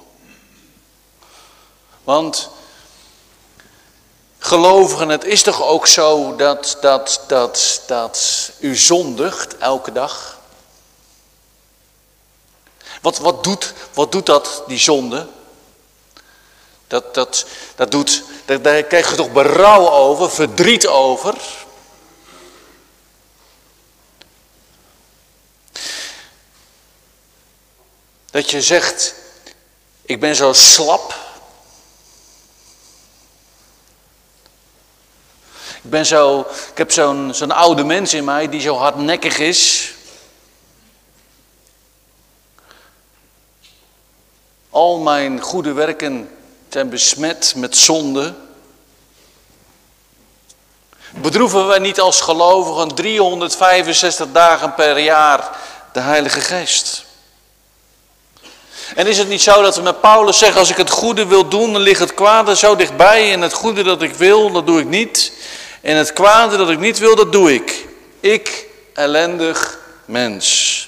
Want 2.03 2.49
gelovigen, 4.47 5.09
het 5.09 5.23
is 5.23 5.43
toch 5.43 5.61
ook 5.63 5.87
zo 5.87 6.35
dat, 6.35 6.77
dat, 6.81 7.23
dat, 7.27 7.81
dat 7.85 8.51
u 8.59 8.75
zondigt 8.75 9.57
elke 9.57 9.91
dag? 9.91 10.39
Wat, 13.01 13.17
wat, 13.17 13.43
doet, 13.43 13.73
wat 13.93 14.11
doet 14.11 14.25
dat, 14.25 14.63
die 14.67 14.79
zonde? 14.79 15.27
Dat, 16.87 17.13
dat, 17.13 17.45
dat 17.75 17.91
doet, 17.91 18.23
daar, 18.45 18.61
daar 18.61 18.83
krijg 18.83 19.09
je 19.09 19.15
toch 19.15 19.31
berouw 19.31 19.89
over, 19.89 20.31
verdriet 20.31 20.87
over. 20.87 21.35
Dat 28.31 28.51
je 28.51 28.61
zegt, 28.61 29.13
ik 30.01 30.19
ben 30.19 30.35
zo 30.35 30.53
slap. 30.53 31.26
Ik 35.87 35.93
ben 35.93 36.05
zo, 36.05 36.39
ik 36.71 36.77
heb 36.77 36.91
zo'n 36.91 37.29
zo'n 37.33 37.51
oude 37.51 37.83
mens 37.83 38.13
in 38.13 38.23
mij 38.23 38.49
die 38.49 38.61
zo 38.61 38.75
hardnekkig 38.75 39.39
is. 39.39 39.93
Al 44.69 44.97
mijn 44.99 45.41
goede 45.41 45.73
werken 45.73 46.29
zijn 46.69 46.89
besmet 46.89 47.53
met 47.55 47.77
zonde. 47.77 48.33
Bedroeven 51.09 51.67
wij 51.67 51.79
niet 51.79 51.99
als 51.99 52.21
gelovigen 52.21 52.95
365 52.95 54.27
dagen 54.31 54.73
per 54.73 54.99
jaar 54.99 55.57
de 55.93 55.99
Heilige 55.99 56.39
Geest? 56.41 57.05
En 58.95 59.07
is 59.07 59.17
het 59.17 59.27
niet 59.27 59.41
zo 59.41 59.61
dat 59.61 59.75
we 59.75 59.81
met 59.81 60.01
Paulus 60.01 60.37
zeggen, 60.37 60.59
als 60.59 60.69
ik 60.69 60.77
het 60.77 60.89
goede 60.89 61.25
wil 61.25 61.47
doen, 61.47 61.73
dan 61.73 61.81
ligt 61.81 61.99
het 61.99 62.13
kwade 62.13 62.55
zo 62.55 62.75
dichtbij. 62.75 63.33
En 63.33 63.41
het 63.41 63.53
goede 63.53 63.83
dat 63.83 64.01
ik 64.01 64.13
wil, 64.13 64.51
dat 64.51 64.65
doe 64.65 64.79
ik 64.79 64.87
niet. 64.87 65.31
En 65.81 65.95
het 65.95 66.13
kwade 66.13 66.57
dat 66.57 66.69
ik 66.69 66.79
niet 66.79 66.97
wil, 66.97 67.15
dat 67.15 67.31
doe 67.31 67.53
ik. 67.53 67.87
Ik, 68.19 68.65
ellendig 68.93 69.79
mens. 70.05 70.87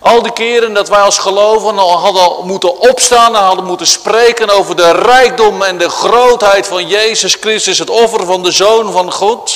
Al 0.00 0.22
die 0.22 0.32
keren 0.32 0.74
dat 0.74 0.88
wij 0.88 1.00
als 1.00 1.18
gelovigen 1.18 1.78
al 1.78 1.98
hadden 1.98 2.46
moeten 2.46 2.78
opstaan 2.78 3.36
en 3.36 3.42
hadden 3.42 3.64
moeten 3.64 3.86
spreken 3.86 4.50
over 4.50 4.76
de 4.76 4.90
rijkdom 4.90 5.62
en 5.62 5.78
de 5.78 5.88
grootheid 5.88 6.66
van 6.66 6.86
Jezus 6.86 7.34
Christus, 7.34 7.78
het 7.78 7.90
offer 7.90 8.26
van 8.26 8.42
de 8.42 8.52
Zoon 8.52 8.92
van 8.92 9.12
God. 9.12 9.54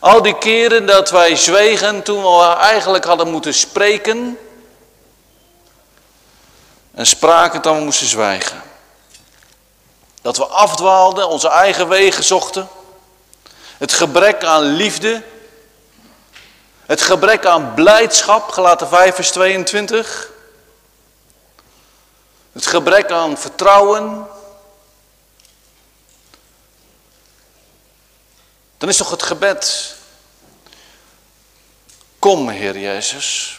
Al 0.00 0.22
die 0.22 0.38
keren 0.38 0.86
dat 0.86 1.10
wij 1.10 1.36
zwegen 1.36 2.02
toen 2.02 2.22
we 2.22 2.56
eigenlijk 2.58 3.04
hadden 3.04 3.30
moeten 3.30 3.54
spreken. 3.54 4.38
En 6.94 7.06
spraken 7.06 7.62
dan 7.62 7.76
we 7.76 7.84
moesten 7.84 8.06
zwijgen. 8.06 8.62
Dat 10.24 10.36
we 10.36 10.46
afdwaalden, 10.46 11.28
onze 11.28 11.48
eigen 11.48 11.88
wegen 11.88 12.24
zochten. 12.24 12.68
Het 13.78 13.92
gebrek 13.92 14.44
aan 14.44 14.62
liefde 14.62 15.22
het 16.86 17.02
gebrek 17.02 17.46
aan 17.46 17.74
blijdschap, 17.74 18.50
gelaten 18.50 18.88
5 18.88 19.14
vers 19.14 19.30
22. 19.30 20.30
Het 22.52 22.66
gebrek 22.66 23.10
aan 23.10 23.38
vertrouwen. 23.38 24.26
Dan 28.78 28.88
is 28.88 28.96
toch 28.96 29.10
het 29.10 29.22
gebed. 29.22 29.94
Kom, 32.18 32.48
Heer 32.48 32.78
Jezus. 32.78 33.58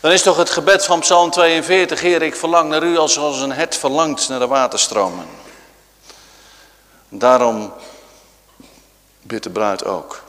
Dan 0.00 0.12
is 0.12 0.22
toch 0.22 0.36
het 0.36 0.50
gebed 0.50 0.84
van 0.84 1.00
Psalm 1.00 1.30
42, 1.30 2.00
Heer, 2.00 2.22
ik 2.22 2.36
verlang 2.36 2.70
naar 2.70 2.82
u 2.82 2.96
als, 2.96 3.16
een 3.16 3.52
het 3.52 3.76
verlangt 3.76 4.28
naar 4.28 4.38
de 4.38 4.46
waterstromen. 4.46 5.26
Daarom 7.08 7.72
bidt 9.22 9.42
de 9.42 9.50
bruid 9.50 9.84
ook. 9.84 10.22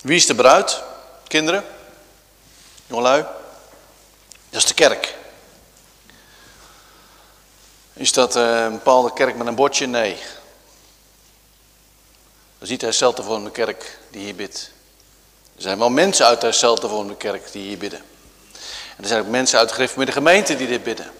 Wie 0.00 0.16
is 0.16 0.26
de 0.26 0.34
bruid? 0.34 0.82
Kinderen? 1.28 1.64
Jongelui? 2.86 3.24
Dat 4.50 4.62
is 4.62 4.64
de 4.64 4.74
kerk. 4.74 5.14
Is 7.96 8.12
dat 8.12 8.36
eh, 8.36 8.62
een 8.64 8.72
bepaalde 8.72 9.12
kerk 9.12 9.36
met 9.36 9.46
een 9.46 9.54
bordje? 9.54 9.86
Nee. 9.86 10.14
Dat 12.52 12.62
is 12.62 12.68
niet 12.68 12.80
de 12.80 12.86
herseltevormde 12.86 13.50
kerk 13.50 13.98
die 14.10 14.24
hier 14.24 14.34
bidt. 14.34 14.70
Er 15.56 15.62
zijn 15.62 15.78
wel 15.78 15.90
mensen 15.90 16.26
uit 16.26 16.40
de 16.40 16.46
herseltevormde 16.46 17.16
kerk 17.16 17.52
die 17.52 17.62
hier 17.62 17.78
bidden. 17.78 18.02
En 18.96 19.02
er 19.02 19.06
zijn 19.06 19.20
ook 19.20 19.26
mensen 19.26 19.58
uit 19.58 19.68
de 19.68 19.74
gereformeerde 19.74 20.12
gemeente 20.12 20.56
die 20.56 20.66
dit 20.66 20.82
bidden. 20.82 21.10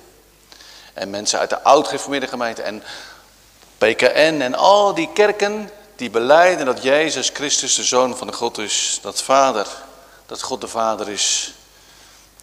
En 0.94 1.10
mensen 1.10 1.38
uit 1.38 1.50
de 1.50 1.62
oud-gereformeerde 1.62 2.26
gemeente. 2.26 2.62
En 2.62 2.82
PKN 3.78 4.40
en 4.40 4.54
al 4.54 4.94
die 4.94 5.12
kerken 5.12 5.70
die 5.96 6.10
beleiden 6.10 6.66
dat 6.66 6.82
Jezus 6.82 7.30
Christus 7.32 7.74
de 7.74 7.84
Zoon 7.84 8.16
van 8.16 8.26
de 8.26 8.32
God 8.32 8.58
is, 8.58 8.98
dat 9.02 9.22
Vader, 9.22 9.66
dat 10.26 10.42
God 10.42 10.60
de 10.60 10.68
Vader 10.68 11.08
is 11.08 11.54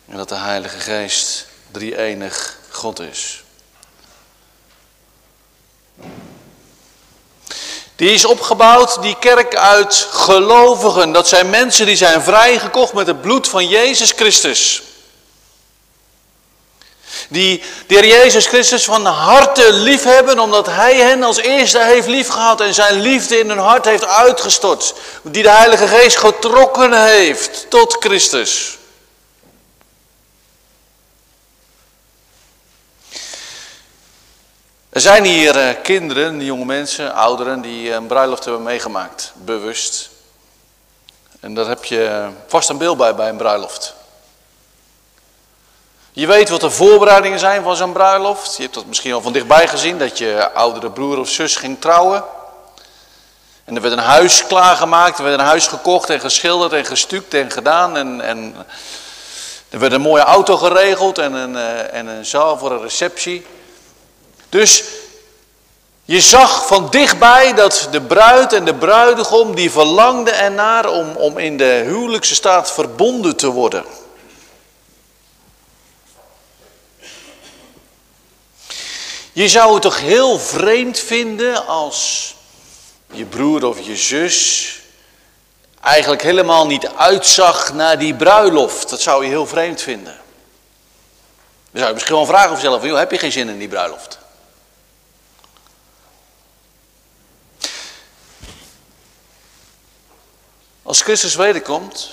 en 0.06 0.18
dat 0.18 0.30
de 0.30 0.36
Heilige 0.36 0.80
Geest 0.80 1.46
drie-enig 1.72 2.58
God 2.70 3.00
is. 3.00 3.43
Die 7.96 8.12
is 8.12 8.26
opgebouwd, 8.26 9.02
die 9.02 9.16
kerk 9.20 9.56
uit 9.56 10.08
gelovigen. 10.12 11.12
Dat 11.12 11.28
zijn 11.28 11.50
mensen 11.50 11.86
die 11.86 11.96
zijn 11.96 12.22
vrijgekocht 12.22 12.94
met 12.94 13.08
het 13.08 13.22
bloed 13.22 13.48
van 13.48 13.68
Jezus 13.68 14.12
Christus. 14.12 14.82
Die 17.30 17.64
de 17.88 17.96
Heer 17.96 18.06
Jezus 18.06 18.46
Christus 18.46 18.84
van 18.84 19.06
harte 19.06 19.74
lief 19.74 20.04
hebben, 20.04 20.40
omdat 20.40 20.66
Hij 20.66 20.96
hen 20.96 21.24
als 21.24 21.38
eerste 21.38 21.84
heeft 21.84 22.08
liefgehad 22.08 22.62
en 22.62 22.74
zijn 22.74 23.02
liefde 23.02 23.40
in 23.40 23.50
hun 23.50 23.58
hart 23.58 23.86
heeft 23.86 24.06
uitgestort. 24.06 24.94
Die 25.22 25.44
de 25.44 25.50
Heilige 25.50 25.88
Geest 25.88 26.18
getrokken 26.18 27.06
heeft 27.06 27.66
tot 27.70 27.96
Christus. 28.00 28.78
Er 34.94 35.02
zijn 35.02 35.24
hier 35.24 35.58
eh, 35.58 35.76
kinderen, 35.84 36.42
jonge 36.42 36.66
mensen, 36.66 37.14
ouderen 37.14 37.62
die 37.62 37.92
een 37.92 38.08
bruiloft 38.08 38.44
hebben 38.46 38.64
meegemaakt, 38.64 39.34
bewust. 39.36 40.10
En 41.40 41.54
daar 41.54 41.68
heb 41.68 41.86
je 41.86 42.30
vast 42.48 42.70
een 42.70 42.78
beeld 42.78 42.98
bij 42.98 43.16
bij 43.16 43.30
een 43.30 43.38
bruiloft. 43.38 43.94
Je 46.12 46.28
weet 46.28 46.50
wat 46.50 46.62
de 46.62 46.70
voorbereidingen 46.70 47.40
zijn 47.40 47.64
van 47.64 47.76
zo'n 47.76 47.94
bruiloft. 47.94 48.56
Je 48.56 48.62
hebt 48.62 48.74
dat 48.74 48.86
misschien 48.86 49.14
al 49.14 49.22
van 49.22 49.34
dichtbij 49.34 49.68
gezien, 49.68 49.98
dat 49.98 50.18
je 50.18 50.52
oudere 50.54 50.92
broer 50.92 51.20
of 51.20 51.30
zus 51.30 51.56
ging 51.56 51.82
trouwen. 51.82 52.24
En 53.66 53.76
er 53.76 53.82
werd 53.82 53.94
een 53.94 54.00
huis 54.00 54.48
klaargemaakt, 54.48 55.18
er 55.18 55.24
werd 55.24 55.40
een 55.40 55.46
huis 55.46 55.68
gekocht 55.68 56.10
en 56.10 56.20
geschilderd 56.20 56.74
en 56.74 56.86
gestuukt 56.86 57.34
en 57.34 57.52
gedaan. 57.52 57.98
En, 57.98 58.22
en 58.22 58.56
er 59.70 59.80
werd 59.80 59.94
een 59.94 60.02
mooie 60.02 60.24
auto 60.24 60.58
geregeld 60.58 61.18
en 61.18 61.34
een, 61.34 61.56
eh, 61.56 61.94
en 61.94 62.08
een 62.08 62.26
zaal 62.26 62.58
voor 62.58 62.72
een 62.72 62.82
receptie. 62.82 63.46
Dus 64.54 64.84
je 66.06 66.22
zag 66.22 66.68
van 66.68 66.90
dichtbij 66.90 67.54
dat 67.54 67.88
de 67.92 68.02
bruid 68.02 68.54
en 68.54 68.66
de 68.66 68.76
bruidegom, 68.76 69.56
die 69.56 69.72
verlangden 69.72 70.38
ernaar 70.38 70.90
om, 70.90 71.16
om 71.16 71.38
in 71.38 71.58
de 71.58 71.82
huwelijkse 71.86 72.36
staat 72.36 72.72
verbonden 72.72 73.36
te 73.36 73.48
worden. 73.48 73.86
Je 79.32 79.50
zou 79.50 79.74
het 79.74 79.82
toch 79.82 80.00
heel 80.00 80.40
vreemd 80.40 81.00
vinden 81.00 81.68
als 81.68 82.36
je 83.12 83.26
broer 83.26 83.66
of 83.66 83.86
je 83.86 83.96
zus 83.96 84.70
eigenlijk 85.82 86.22
helemaal 86.22 86.66
niet 86.66 86.88
uitzag 86.88 87.74
naar 87.74 88.00
die 88.00 88.16
bruiloft. 88.16 88.90
Dat 88.90 89.02
zou 89.02 89.24
je 89.24 89.30
heel 89.30 89.48
vreemd 89.48 89.82
vinden. 89.82 90.16
Dan 91.72 91.82
zou 91.82 91.88
je 91.88 91.94
misschien 91.94 92.16
wel 92.16 92.26
vragen 92.26 92.52
of 92.52 92.62
jezelf, 92.62 92.84
joh, 92.84 92.98
heb 92.98 93.12
je 93.12 93.18
geen 93.18 93.32
zin 93.32 93.50
in 93.50 93.60
die 93.60 93.68
bruiloft? 93.68 94.22
Als 100.84 101.02
Christus 101.02 101.36
wederkomt, 101.36 102.10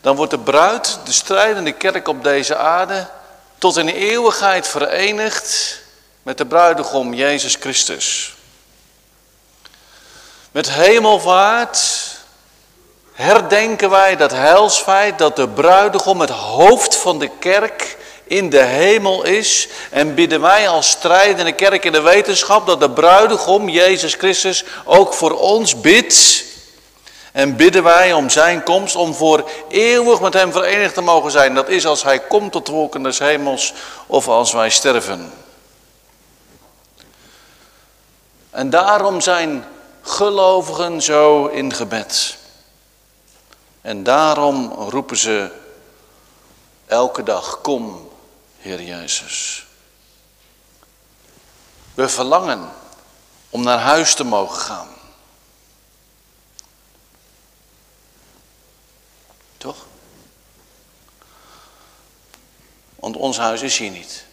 dan 0.00 0.16
wordt 0.16 0.30
de 0.30 0.38
bruid, 0.38 0.98
de 1.04 1.12
strijdende 1.12 1.72
kerk 1.72 2.08
op 2.08 2.24
deze 2.24 2.56
aarde, 2.56 3.06
tot 3.58 3.76
in 3.76 3.88
eeuwigheid 3.88 4.68
verenigd 4.68 5.80
met 6.22 6.38
de 6.38 6.46
bruidegom 6.46 7.14
Jezus 7.14 7.54
Christus. 7.54 8.34
Met 10.50 10.70
hemelvaart 10.70 11.78
herdenken 13.12 13.90
wij 13.90 14.16
dat 14.16 14.30
heilsfeit 14.30 15.18
dat 15.18 15.36
de 15.36 15.48
bruidegom 15.48 16.20
het 16.20 16.30
hoofd 16.30 16.96
van 16.96 17.18
de 17.18 17.30
kerk 17.38 17.96
in 18.24 18.50
de 18.50 18.62
hemel 18.62 19.24
is. 19.24 19.68
En 19.90 20.14
bidden 20.14 20.40
wij 20.40 20.68
als 20.68 20.90
strijdende 20.90 21.52
kerk 21.52 21.84
in 21.84 21.92
de 21.92 22.00
wetenschap 22.00 22.66
dat 22.66 22.80
de 22.80 22.90
bruidegom 22.90 23.68
Jezus 23.68 24.14
Christus 24.14 24.64
ook 24.84 25.14
voor 25.14 25.38
ons 25.38 25.80
bidt. 25.80 26.44
En 27.34 27.56
bidden 27.56 27.82
wij 27.82 28.12
om 28.12 28.30
zijn 28.30 28.62
komst, 28.62 28.96
om 28.96 29.14
voor 29.14 29.50
eeuwig 29.68 30.20
met 30.20 30.34
hem 30.34 30.52
verenigd 30.52 30.94
te 30.94 31.00
mogen 31.00 31.30
zijn. 31.30 31.54
Dat 31.54 31.68
is 31.68 31.86
als 31.86 32.02
hij 32.02 32.20
komt 32.20 32.52
tot 32.52 32.66
de 32.66 32.72
wolken 32.72 33.02
des 33.02 33.18
hemels 33.18 33.72
of 34.06 34.28
als 34.28 34.52
wij 34.52 34.70
sterven. 34.70 35.32
En 38.50 38.70
daarom 38.70 39.20
zijn 39.20 39.64
gelovigen 40.02 41.02
zo 41.02 41.46
in 41.46 41.72
gebed. 41.72 42.36
En 43.80 44.02
daarom 44.02 44.72
roepen 44.72 45.16
ze 45.16 45.50
elke 46.86 47.22
dag, 47.22 47.60
kom 47.60 48.10
Heer 48.58 48.82
Jezus. 48.82 49.66
We 51.94 52.08
verlangen 52.08 52.72
om 53.50 53.62
naar 53.62 53.78
huis 53.78 54.14
te 54.14 54.24
mogen 54.24 54.60
gaan. 54.60 54.93
Want 63.04 63.16
ons 63.16 63.38
huis 63.38 63.62
is 63.62 63.78
hier 63.78 63.90
niet. 63.90 64.24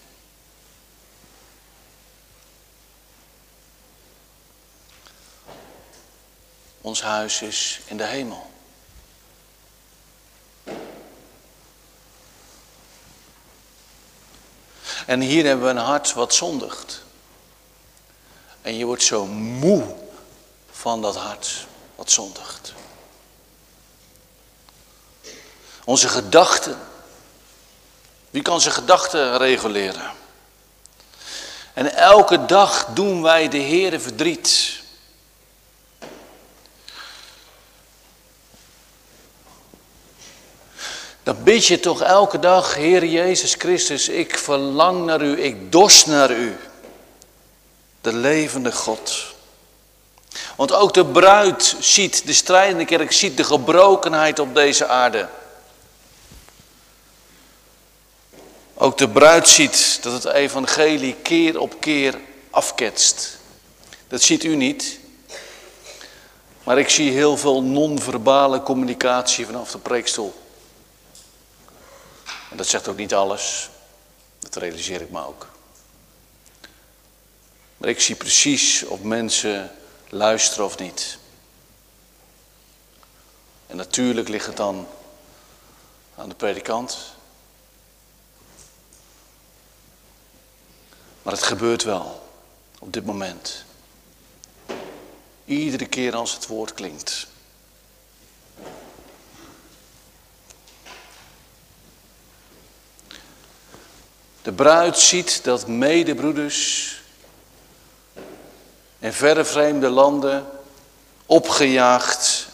Ons 6.81 7.01
huis 7.01 7.41
is 7.41 7.79
in 7.85 7.97
de 7.97 8.05
hemel. 8.05 8.51
En 15.05 15.21
hier 15.21 15.45
hebben 15.45 15.65
we 15.65 15.71
een 15.71 15.77
hart 15.77 16.13
wat 16.13 16.33
zondigt. 16.33 17.03
En 18.61 18.77
je 18.77 18.85
wordt 18.85 19.03
zo 19.03 19.25
moe 19.25 19.95
van 20.71 21.01
dat 21.01 21.15
hart 21.15 21.67
wat 21.95 22.11
zondigt. 22.11 22.73
Onze 25.83 26.07
gedachten. 26.07 26.90
Wie 28.31 28.41
kan 28.41 28.61
zijn 28.61 28.73
gedachten 28.73 29.37
reguleren? 29.37 30.11
En 31.73 31.95
elke 31.95 32.45
dag 32.45 32.85
doen 32.93 33.21
wij 33.21 33.49
de 33.49 33.61
Heere 33.61 33.99
verdriet. 33.99 34.79
Dan 41.23 41.43
bid 41.43 41.65
je 41.65 41.79
toch 41.79 42.01
elke 42.01 42.39
dag, 42.39 42.75
Heer 42.75 43.05
Jezus 43.05 43.55
Christus, 43.57 44.09
ik 44.09 44.37
verlang 44.37 45.05
naar 45.05 45.21
u, 45.21 45.43
ik 45.43 45.71
dorst 45.71 46.07
naar 46.07 46.31
u. 46.31 46.57
De 48.01 48.13
levende 48.13 48.71
God. 48.71 49.33
Want 50.55 50.73
ook 50.73 50.93
de 50.93 51.05
bruid 51.05 51.75
ziet, 51.79 52.25
de 52.25 52.33
strijdende 52.33 52.85
kerk 52.85 53.11
ziet 53.11 53.37
de 53.37 53.43
gebrokenheid 53.43 54.39
op 54.39 54.55
deze 54.55 54.87
aarde. 54.87 55.27
Ook 58.81 58.97
de 58.97 59.09
bruid 59.09 59.47
ziet 59.47 59.99
dat 60.01 60.13
het 60.13 60.33
evangelie 60.33 61.15
keer 61.15 61.59
op 61.59 61.79
keer 61.79 62.19
afketst. 62.49 63.37
Dat 64.07 64.21
ziet 64.21 64.43
u 64.43 64.55
niet. 64.55 64.99
Maar 66.63 66.77
ik 66.77 66.89
zie 66.89 67.11
heel 67.11 67.37
veel 67.37 67.63
non-verbale 67.63 68.63
communicatie 68.63 69.45
vanaf 69.45 69.71
de 69.71 69.77
preekstoel. 69.77 70.33
En 72.49 72.57
dat 72.57 72.67
zegt 72.67 72.87
ook 72.87 72.97
niet 72.97 73.13
alles. 73.13 73.69
Dat 74.39 74.55
realiseer 74.55 75.01
ik 75.01 75.09
me 75.09 75.25
ook. 75.25 75.47
Maar 77.77 77.89
ik 77.89 78.01
zie 78.01 78.15
precies 78.15 78.83
of 78.83 79.01
mensen 79.01 79.71
luisteren 80.09 80.65
of 80.65 80.77
niet. 80.77 81.17
En 83.67 83.75
natuurlijk 83.75 84.27
ligt 84.27 84.45
het 84.45 84.57
dan 84.57 84.87
aan 86.15 86.29
de 86.29 86.35
predikant. 86.35 87.10
Maar 91.21 91.33
het 91.33 91.43
gebeurt 91.43 91.83
wel 91.83 92.29
op 92.79 92.93
dit 92.93 93.05
moment. 93.05 93.63
Iedere 95.45 95.85
keer 95.85 96.15
als 96.15 96.33
het 96.33 96.47
woord 96.47 96.73
klinkt. 96.73 97.27
De 104.41 104.51
bruid 104.51 104.97
ziet 104.97 105.43
dat 105.43 105.67
medebroeders 105.67 107.01
in 108.99 109.13
verre 109.13 109.45
vreemde 109.45 109.89
landen 109.89 110.49
opgejaagd 111.25 112.47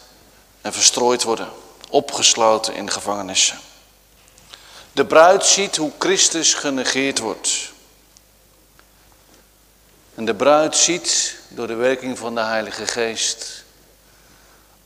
en 0.60 0.72
verstrooid 0.72 1.22
worden, 1.22 1.48
opgesloten 1.90 2.74
in 2.74 2.90
gevangenissen. 2.90 3.58
De 4.92 5.06
bruid 5.06 5.44
ziet 5.44 5.76
hoe 5.76 5.92
Christus 5.98 6.54
genegeerd 6.54 7.18
wordt. 7.18 7.57
En 10.18 10.24
de 10.24 10.34
bruid 10.34 10.76
ziet 10.76 11.36
door 11.48 11.66
de 11.66 11.74
werking 11.74 12.18
van 12.18 12.34
de 12.34 12.40
Heilige 12.40 12.86
Geest 12.86 13.64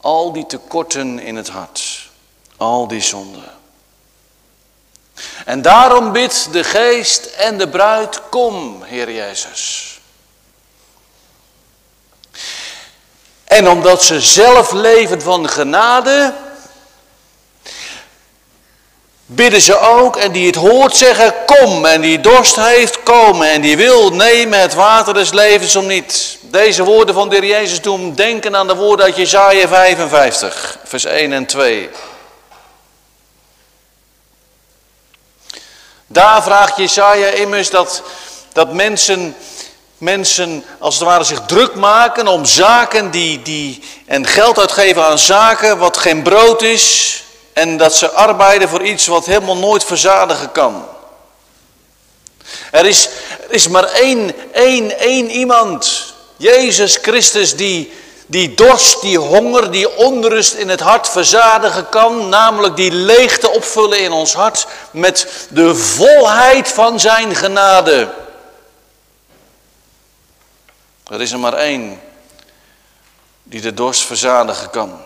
al 0.01 0.33
die 0.33 0.47
tekorten 0.47 1.19
in 1.19 1.37
het 1.37 1.49
hart, 1.49 2.11
al 2.57 2.89
die 2.89 3.01
zonden. 3.01 3.51
En 5.45 5.63
daarom 5.63 6.13
bidt 6.13 6.53
de 6.53 6.65
geest 6.65 7.25
en 7.25 7.59
de 7.59 7.69
bruid, 7.69 8.21
kom, 8.29 8.83
Heer 8.83 9.13
Jezus. 9.13 10.01
En 13.45 13.69
omdat 13.69 14.03
ze 14.03 14.21
zelf 14.21 14.73
leven 14.73 15.23
van 15.23 15.49
genade, 15.49 16.35
bidden 19.35 19.61
ze 19.61 19.79
ook 19.79 20.17
en 20.17 20.33
die 20.33 20.47
het 20.47 20.57
hoort 20.57 20.97
zeggen, 20.97 21.35
kom. 21.47 21.85
En 21.85 22.01
die 22.01 22.21
dorst 22.21 22.57
heeft, 22.57 23.03
komen. 23.03 23.51
En 23.51 23.61
die 23.61 23.77
wil 23.77 24.11
nemen 24.11 24.61
het 24.61 24.75
water 24.75 25.15
des 25.15 25.33
levens 25.33 25.77
om 25.77 25.87
niet. 25.87 26.39
Deze 26.41 26.85
woorden 26.85 27.15
van 27.15 27.29
de 27.29 27.37
Heer 27.37 27.45
Jezus 27.45 27.81
doen 27.81 28.15
denken 28.15 28.57
aan 28.57 28.67
de 28.67 28.75
woorden 28.75 29.07
uit 29.07 29.17
Jezaja 29.17 29.69
55, 29.69 30.79
vers 30.85 31.05
1 31.05 31.33
en 31.33 31.47
2. 31.47 31.91
Daar 36.07 36.43
vraagt 36.43 36.77
Jesaja 36.77 37.27
immers 37.27 37.71
dat, 37.71 38.03
dat 38.53 38.73
mensen, 38.73 39.37
mensen 39.99 40.65
als 40.79 40.95
het 40.95 41.05
ware 41.05 41.25
zich 41.25 41.41
druk 41.47 41.75
maken 41.75 42.29
om 42.29 42.45
zaken 42.45 43.11
die, 43.11 43.43
die, 43.43 43.83
en 44.07 44.27
geld 44.27 44.59
uitgeven 44.59 45.05
aan 45.05 45.19
zaken 45.19 45.79
wat 45.79 45.97
geen 45.97 46.23
brood 46.23 46.63
is. 46.63 47.17
En 47.53 47.77
dat 47.77 47.95
ze 47.95 48.11
arbeiden 48.11 48.69
voor 48.69 48.83
iets 48.83 49.07
wat 49.07 49.27
helemaal 49.27 49.57
nooit 49.57 49.85
verzadigen 49.85 50.53
kan. 50.53 50.85
Er 52.71 52.87
is, 52.87 53.09
er 53.49 53.55
is 53.55 53.69
maar 53.69 53.85
één, 53.85 54.53
één, 54.53 54.99
één 54.99 55.31
iemand, 55.31 56.15
Jezus 56.37 56.97
Christus, 57.03 57.57
die, 57.57 57.93
die 58.27 58.55
dorst, 58.55 59.01
die 59.01 59.19
honger, 59.19 59.71
die 59.71 59.97
onrust 59.97 60.55
in 60.55 60.69
het 60.69 60.81
hart 60.81 61.09
verzadigen 61.09 61.89
kan, 61.89 62.29
namelijk 62.29 62.77
die 62.77 62.93
leegte 62.93 63.51
opvullen 63.51 64.01
in 64.01 64.13
ons 64.13 64.35
hart 64.35 64.67
met 64.91 65.47
de 65.49 65.75
volheid 65.75 66.69
van 66.69 67.01
zijn 67.01 67.35
genade. 67.35 68.15
Er 71.09 71.21
is 71.21 71.33
er 71.33 71.39
maar 71.39 71.55
één 71.55 72.01
die 73.43 73.61
de 73.61 73.75
dorst 73.75 74.03
verzadigen 74.03 74.71
kan. 74.71 75.01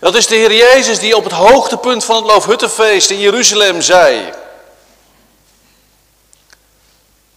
Dat 0.00 0.14
is 0.14 0.26
de 0.26 0.34
Heer 0.34 0.54
Jezus 0.54 0.98
die 0.98 1.16
op 1.16 1.24
het 1.24 1.32
hoogtepunt 1.32 2.04
van 2.04 2.16
het 2.16 2.24
Loofhuttenfeest 2.24 3.10
in 3.10 3.18
Jeruzalem 3.18 3.80
zei. 3.80 4.32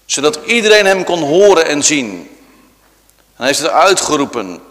Zodat 0.05 0.39
iedereen 0.45 0.85
hem 0.85 1.03
kon 1.03 1.21
horen 1.21 1.65
en 1.65 1.83
zien. 1.83 2.09
En 2.09 3.35
hij 3.35 3.47
heeft 3.47 3.59
het 3.59 3.71
uitgeroepen. 3.71 4.61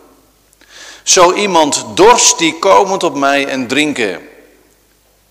Zo 1.02 1.32
iemand 1.32 1.84
dorst 1.94 2.38
die 2.38 2.58
komend 2.58 3.02
op 3.02 3.14
mij 3.14 3.46
en 3.46 3.66
drinken. 3.66 4.28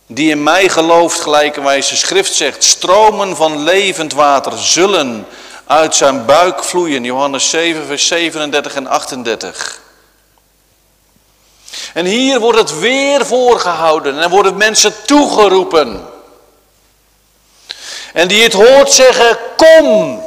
Die 0.07 0.29
in 0.29 0.43
mij 0.43 0.69
gelooft, 0.69 1.19
gelijkerwijs 1.19 1.89
de 1.89 1.95
schrift 1.95 2.33
zegt, 2.33 2.63
stromen 2.63 3.35
van 3.35 3.63
levend 3.63 4.13
water 4.13 4.57
zullen 4.57 5.27
uit 5.65 5.95
zijn 5.95 6.25
buik 6.25 6.63
vloeien. 6.63 7.03
Johannes 7.03 7.49
7, 7.49 7.85
vers 7.85 8.07
37 8.07 8.75
en 8.75 8.87
38. 8.87 9.80
En 11.93 12.05
hier 12.05 12.39
wordt 12.39 12.59
het 12.59 12.79
weer 12.79 13.25
voorgehouden 13.25 14.19
en 14.19 14.29
worden 14.29 14.57
mensen 14.57 15.05
toegeroepen. 15.05 16.09
En 18.13 18.27
die 18.27 18.43
het 18.43 18.53
hoort 18.53 18.91
zeggen, 18.91 19.37
kom. 19.55 20.23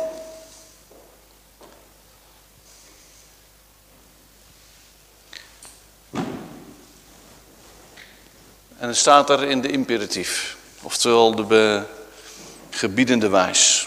En 8.78 8.88
het 8.88 8.96
staat 8.96 9.30
er 9.30 9.42
in 9.42 9.60
de 9.60 9.68
imperatief, 9.68 10.56
oftewel 10.82 11.34
de 11.34 11.82
gebiedende 12.70 13.28
wijs. 13.28 13.83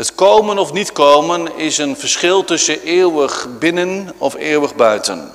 Het 0.00 0.14
komen 0.14 0.58
of 0.58 0.72
niet 0.72 0.92
komen 0.92 1.56
is 1.56 1.78
een 1.78 1.96
verschil 1.96 2.44
tussen 2.44 2.82
eeuwig 2.82 3.46
binnen 3.58 4.14
of 4.18 4.34
eeuwig 4.34 4.74
buiten. 4.74 5.32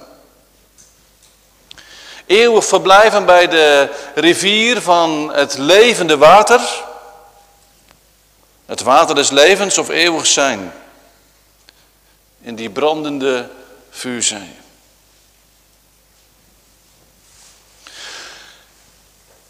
Eeuwig 2.26 2.66
verblijven 2.66 3.26
bij 3.26 3.48
de 3.48 3.90
rivier 4.16 4.82
van 4.82 5.34
het 5.34 5.58
levende 5.58 6.18
water. 6.18 6.62
Het 8.66 8.82
water 8.82 9.16
des 9.16 9.30
levens 9.30 9.78
of 9.78 9.90
eeuwig 9.90 10.26
zijn. 10.26 10.74
In 12.42 12.56
die 12.56 12.70
brandende 12.70 13.50
vuurzee. 13.90 14.56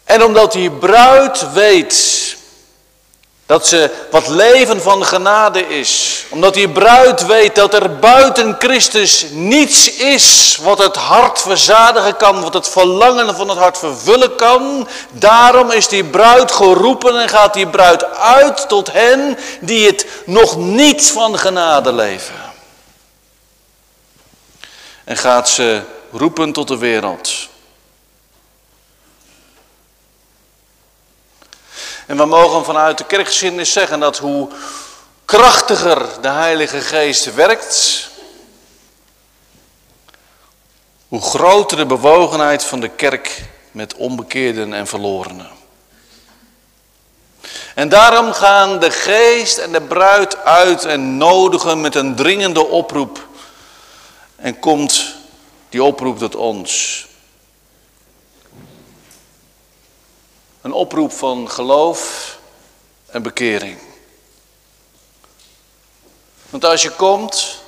En 0.04 0.22
omdat 0.22 0.52
die 0.52 0.70
bruid 0.70 1.52
weet 1.52 2.25
dat 3.46 3.66
ze 3.66 3.90
wat 4.10 4.28
leven 4.28 4.82
van 4.82 5.04
genade 5.04 5.68
is. 5.68 6.24
Omdat 6.28 6.54
die 6.54 6.68
bruid 6.68 7.26
weet 7.26 7.54
dat 7.54 7.74
er 7.74 7.96
buiten 7.96 8.56
Christus 8.58 9.26
niets 9.30 9.90
is 9.90 10.58
wat 10.62 10.78
het 10.78 10.96
hart 10.96 11.40
verzadigen 11.40 12.16
kan, 12.16 12.42
wat 12.42 12.54
het 12.54 12.68
verlangen 12.68 13.36
van 13.36 13.48
het 13.48 13.58
hart 13.58 13.78
vervullen 13.78 14.36
kan. 14.36 14.88
Daarom 15.10 15.70
is 15.70 15.88
die 15.88 16.04
bruid 16.04 16.52
geroepen 16.52 17.20
en 17.20 17.28
gaat 17.28 17.54
die 17.54 17.68
bruid 17.68 18.04
uit 18.14 18.68
tot 18.68 18.92
hen 18.92 19.38
die 19.60 19.86
het 19.86 20.06
nog 20.24 20.56
niet 20.56 21.10
van 21.10 21.38
genade 21.38 21.92
leven. 21.92 22.34
En 25.04 25.16
gaat 25.16 25.48
ze 25.48 25.80
roepen 26.10 26.52
tot 26.52 26.68
de 26.68 26.78
wereld. 26.78 27.48
En 32.06 32.16
we 32.16 32.24
mogen 32.24 32.64
vanuit 32.64 32.98
de 32.98 33.04
kerkgeschiedenis 33.04 33.72
zeggen 33.72 34.00
dat 34.00 34.18
hoe 34.18 34.48
krachtiger 35.24 36.06
de 36.20 36.28
Heilige 36.28 36.80
Geest 36.80 37.34
werkt, 37.34 38.08
hoe 41.08 41.20
groter 41.20 41.76
de 41.76 41.86
bewogenheid 41.86 42.64
van 42.64 42.80
de 42.80 42.88
kerk 42.88 43.44
met 43.70 43.94
onbekeerden 43.94 44.72
en 44.72 44.86
verlorenen. 44.86 45.48
En 47.74 47.88
daarom 47.88 48.32
gaan 48.32 48.78
de 48.78 48.90
geest 48.90 49.58
en 49.58 49.72
de 49.72 49.82
bruid 49.82 50.44
uit 50.44 50.84
en 50.84 51.16
nodigen 51.16 51.80
met 51.80 51.94
een 51.94 52.14
dringende 52.14 52.66
oproep. 52.66 53.26
En 54.36 54.58
komt 54.58 55.14
die 55.68 55.82
oproep 55.82 56.18
tot 56.18 56.36
ons. 56.36 57.06
Een 60.66 60.72
oproep 60.72 61.12
van 61.12 61.50
geloof 61.50 62.38
en 63.06 63.22
bekering. 63.22 63.78
Want 66.50 66.64
als 66.64 66.82
je 66.82 66.90
komt, 66.90 67.58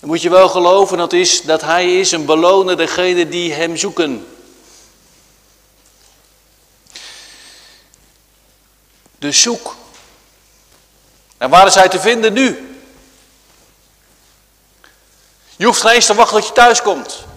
dan 0.00 0.08
moet 0.08 0.22
je 0.22 0.30
wel 0.30 0.48
geloven 0.48 0.98
dat, 0.98 1.12
is, 1.12 1.42
dat 1.42 1.60
hij 1.60 1.98
is 1.98 2.12
een 2.12 2.24
beloner 2.24 2.76
degene 2.76 3.28
die 3.28 3.52
hem 3.52 3.76
zoeken. 3.76 4.26
Dus 9.18 9.42
zoek. 9.42 9.76
En 11.36 11.50
waar 11.50 11.66
is 11.66 11.74
hij 11.74 11.88
te 11.88 12.00
vinden 12.00 12.32
nu? 12.32 12.78
Je 15.56 15.64
hoeft 15.64 15.80
geen 15.80 15.92
eens 15.92 16.06
te 16.06 16.14
wachten 16.14 16.38
tot 16.38 16.46
je 16.46 16.54
thuis 16.54 16.82
komt. 16.82 17.32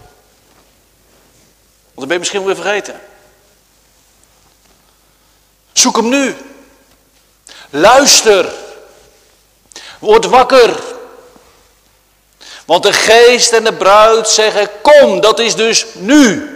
Want 1.98 2.10
dan 2.10 2.18
ben 2.18 2.26
je 2.26 2.32
misschien 2.32 2.54
weer 2.54 2.64
vergeten. 2.64 3.00
Zoek 5.72 5.96
hem 5.96 6.08
nu. 6.08 6.36
Luister. 7.70 8.54
Word 9.98 10.24
wakker. 10.24 10.82
Want 12.64 12.82
de 12.82 12.92
geest 12.92 13.52
en 13.52 13.64
de 13.64 13.74
bruid 13.74 14.28
zeggen, 14.28 14.70
kom, 14.82 15.20
dat 15.20 15.38
is 15.38 15.54
dus 15.54 15.86
nu. 15.94 16.50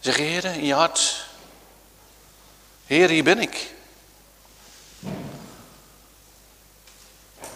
Zeg 0.00 0.16
Heer 0.16 0.44
in 0.44 0.64
je 0.64 0.74
hart, 0.74 1.26
Heer, 2.86 3.08
hier 3.08 3.24
ben 3.24 3.38
ik. 3.38 3.73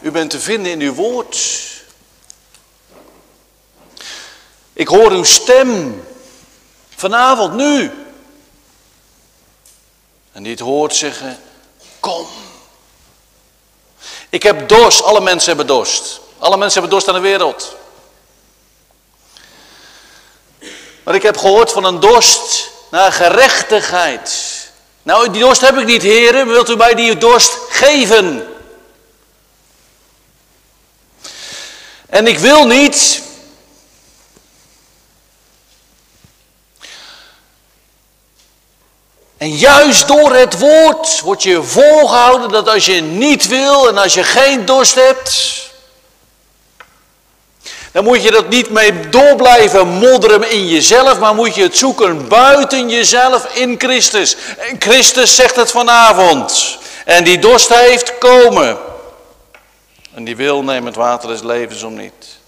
U 0.01 0.11
bent 0.11 0.31
te 0.31 0.41
vinden 0.41 0.73
in 0.73 0.81
uw 0.81 0.95
woord. 0.95 1.39
Ik 4.73 4.89
hoor 4.89 5.11
uw 5.11 5.25
stem 5.25 6.05
vanavond, 6.97 7.55
nu. 7.55 7.91
En 10.33 10.43
die 10.43 10.53
het 10.53 10.61
hoort 10.61 10.95
zeggen, 10.95 11.41
kom. 12.01 12.27
Ik 14.29 14.43
heb 14.43 14.69
dorst, 14.69 15.03
alle 15.03 15.21
mensen 15.21 15.49
hebben 15.49 15.67
dorst. 15.67 16.21
Alle 16.39 16.57
mensen 16.57 16.81
hebben 16.81 16.91
dorst 16.91 17.09
aan 17.09 17.23
de 17.23 17.29
wereld. 17.29 17.77
Maar 21.03 21.15
ik 21.15 21.23
heb 21.23 21.37
gehoord 21.37 21.73
van 21.73 21.85
een 21.85 22.01
dorst 22.01 22.71
naar 22.91 23.13
gerechtigheid. 23.13 24.57
Nou, 25.03 25.31
die 25.31 25.41
dorst 25.41 25.61
heb 25.61 25.77
ik 25.77 25.87
niet, 25.87 26.03
heren. 26.03 26.49
Wilt 26.49 26.69
u 26.69 26.77
mij 26.77 26.95
die 26.95 27.19
dorst 27.19 27.59
geven? 27.69 28.58
En 32.09 32.27
ik 32.27 32.39
wil 32.39 32.67
niet. 32.67 33.23
En 39.39 39.57
juist 39.57 40.09
door 40.09 40.35
het 40.35 40.59
woord 40.59 41.21
word 41.21 41.43
je 41.43 41.63
volgehouden 41.63 42.49
dat 42.49 42.69
als 42.69 42.87
je 42.87 43.01
niet 43.01 43.49
wil 43.49 43.89
en 43.89 43.99
als 43.99 44.15
je 44.15 44.25
geen 44.25 44.65
dorst 44.65 44.95
hebt, 44.95 45.67
dan 47.93 48.05
moet 48.05 48.23
je 48.23 48.31
dat 48.31 48.49
niet 48.49 48.71
mee 48.71 49.09
door 49.09 49.37
blijven 49.37 49.89
modderen 49.89 50.51
in 50.51 50.69
jezelf, 50.69 51.19
maar 51.19 51.35
moet 51.35 51.55
je 51.55 51.63
het 51.63 51.77
zoeken 51.77 52.29
buiten 52.29 52.89
jezelf 52.89 53.55
in 53.55 53.75
Christus. 53.79 54.37
En 54.59 54.77
Christus 54.79 55.35
zegt 55.35 55.57
het 55.57 55.71
vanavond. 55.71 56.79
En 57.05 57.25
die 57.25 57.39
dorst 57.39 57.69
heeft 57.69 58.19
komen. 58.19 58.79
En 60.19 60.25
die 60.25 60.37
wil 60.37 60.63
neemt 60.63 60.87
het 60.87 60.95
water 60.95 61.29
des 61.29 61.43
levens 61.43 61.83
om 61.83 61.95
niet. 61.95 62.39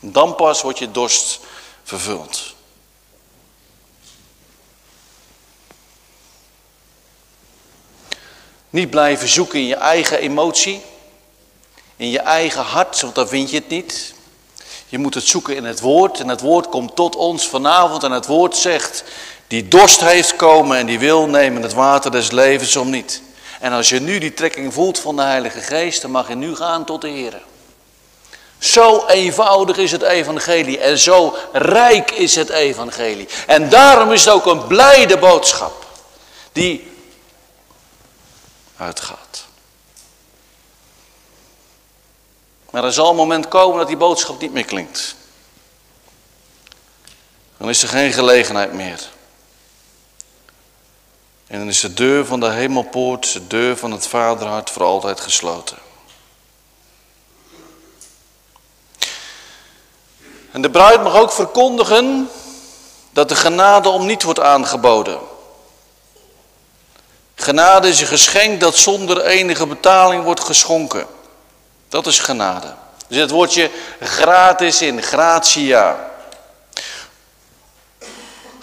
Dan 0.00 0.34
pas 0.34 0.62
wordt 0.62 0.78
je 0.78 0.90
dorst 0.90 1.40
vervuld. 1.82 2.54
Niet 8.70 8.90
blijven 8.90 9.28
zoeken 9.28 9.58
in 9.58 9.66
je 9.66 9.74
eigen 9.74 10.18
emotie, 10.18 10.82
in 11.96 12.10
je 12.10 12.20
eigen 12.20 12.62
hart, 12.62 13.00
want 13.00 13.14
dan 13.14 13.28
vind 13.28 13.50
je 13.50 13.56
het 13.56 13.68
niet. 13.68 14.14
Je 14.88 14.98
moet 14.98 15.14
het 15.14 15.24
zoeken 15.24 15.56
in 15.56 15.64
het 15.64 15.80
woord 15.80 16.20
en 16.20 16.28
het 16.28 16.40
woord 16.40 16.68
komt 16.68 16.96
tot 16.96 17.16
ons 17.16 17.48
vanavond 17.48 18.02
en 18.02 18.12
het 18.12 18.26
woord 18.26 18.56
zegt, 18.56 19.04
die 19.46 19.68
dorst 19.68 20.00
heeft 20.00 20.36
komen 20.36 20.76
en 20.76 20.86
die 20.86 20.98
wil 20.98 21.26
nemen 21.26 21.62
het 21.62 21.72
water 21.72 22.10
des 22.10 22.30
levens 22.30 22.76
om 22.76 22.90
niet. 22.90 23.23
En 23.64 23.72
als 23.72 23.88
je 23.88 24.00
nu 24.00 24.18
die 24.18 24.34
trekking 24.34 24.72
voelt 24.72 24.98
van 24.98 25.16
de 25.16 25.22
Heilige 25.22 25.60
Geest, 25.60 26.02
dan 26.02 26.10
mag 26.10 26.28
je 26.28 26.34
nu 26.34 26.56
gaan 26.56 26.84
tot 26.84 27.00
de 27.00 27.08
Heer. 27.08 27.42
Zo 28.58 29.06
eenvoudig 29.06 29.76
is 29.76 29.92
het 29.92 30.02
evangelie 30.02 30.78
en 30.78 30.98
zo 30.98 31.36
rijk 31.52 32.10
is 32.10 32.34
het 32.34 32.48
evangelie. 32.48 33.28
En 33.46 33.68
daarom 33.68 34.12
is 34.12 34.24
het 34.24 34.34
ook 34.34 34.46
een 34.46 34.66
blijde 34.66 35.18
boodschap 35.18 35.86
die 36.52 36.90
uitgaat. 38.76 39.44
Maar 42.70 42.84
er 42.84 42.92
zal 42.92 43.10
een 43.10 43.16
moment 43.16 43.48
komen 43.48 43.78
dat 43.78 43.86
die 43.86 43.96
boodschap 43.96 44.40
niet 44.40 44.52
meer 44.52 44.64
klinkt. 44.64 45.16
Dan 47.56 47.68
is 47.68 47.82
er 47.82 47.88
geen 47.88 48.12
gelegenheid 48.12 48.72
meer. 48.72 49.00
En 51.46 51.58
dan 51.58 51.68
is 51.68 51.80
de 51.80 51.94
deur 51.94 52.26
van 52.26 52.40
de 52.40 52.50
hemelpoort, 52.50 53.32
de 53.32 53.46
deur 53.46 53.76
van 53.76 53.90
het 53.90 54.06
vaderhart 54.06 54.70
voor 54.70 54.82
altijd 54.82 55.20
gesloten. 55.20 55.78
En 60.50 60.62
de 60.62 60.70
bruid 60.70 61.02
mag 61.02 61.14
ook 61.14 61.32
verkondigen 61.32 62.30
dat 63.12 63.28
de 63.28 63.36
genade 63.36 63.88
om 63.88 64.06
niet 64.06 64.22
wordt 64.22 64.40
aangeboden. 64.40 65.18
Genade 67.34 67.88
is 67.88 68.00
een 68.00 68.06
geschenk 68.06 68.60
dat 68.60 68.76
zonder 68.76 69.24
enige 69.24 69.66
betaling 69.66 70.24
wordt 70.24 70.40
geschonken. 70.40 71.06
Dat 71.88 72.06
is 72.06 72.18
genade. 72.18 72.74
Zit 73.08 73.20
het 73.20 73.30
woordje 73.30 73.70
gratis 74.00 74.82
in, 74.82 75.02
gratia. 75.02 76.12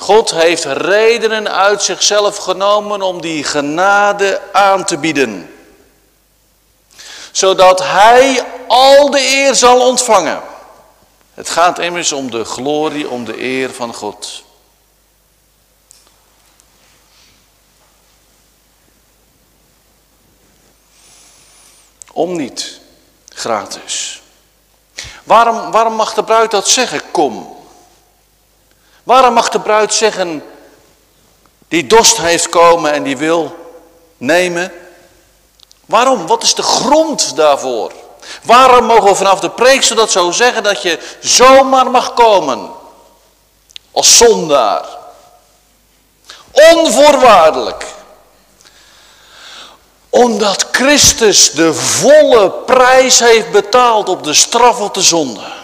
God 0.02 0.32
heeft 0.32 0.64
redenen 0.66 1.52
uit 1.52 1.84
zichzelf 1.84 2.38
genomen 2.38 3.02
om 3.02 3.22
die 3.22 3.44
genade 3.44 4.42
aan 4.52 4.86
te 4.86 4.98
bieden. 4.98 5.56
Zodat 7.32 7.80
hij 7.80 8.46
al 8.68 9.10
de 9.10 9.20
eer 9.20 9.56
zal 9.56 9.88
ontvangen. 9.88 10.42
Het 11.34 11.50
gaat 11.50 11.80
immers 11.80 12.12
om 12.12 12.32
de 12.32 12.46
glorie, 12.46 13.10
om 13.10 13.26
de 13.26 13.42
eer 13.42 13.74
van 13.74 13.94
God. 13.94 14.44
Om 22.12 22.36
niet, 22.36 22.80
gratis. 23.30 24.22
Waarom, 25.24 25.72
waarom 25.72 25.94
mag 25.94 26.14
de 26.14 26.24
bruid 26.24 26.52
dat 26.52 26.68
zeggen, 26.68 27.12
kom? 27.12 27.60
Waarom 29.04 29.34
mag 29.34 29.50
de 29.50 29.60
bruid 29.60 29.94
zeggen, 29.94 30.44
die 31.68 31.88
dorst 31.88 32.18
heeft 32.18 32.50
komen 32.50 32.94
en 32.94 33.04
die 33.04 33.18
wil 33.18 33.56
nemen? 34.18 34.72
Waarom? 35.86 36.28
Wat 36.28 36.44
is 36.44 36.56
de 36.56 36.64
grond 36.64 37.36
daarvoor? 37.36 37.92
Waarom 38.44 38.86
mogen 38.86 39.04
we 39.04 39.16
vanaf 39.16 39.40
de 39.40 39.50
preek 39.50 39.96
dat 39.96 40.12
zo 40.12 40.32
zeggen 40.32 40.64
dat 40.64 40.82
je 40.82 41.00
zomaar 41.20 41.92
mag 41.92 42.14
komen? 42.14 42.70
Als 43.92 44.18
zondaar. 44.18 44.86
Onvoorwaardelijk. 46.52 47.86
Omdat 50.10 50.68
Christus 50.72 51.52
de 51.52 51.74
volle 51.74 52.52
prijs 52.52 53.20
heeft 53.20 53.52
betaald 53.52 54.10
op 54.10 54.24
de 54.24 54.34
straf 54.34 54.80
op 54.80 54.94
de 54.94 55.02
zonde. 55.02 55.61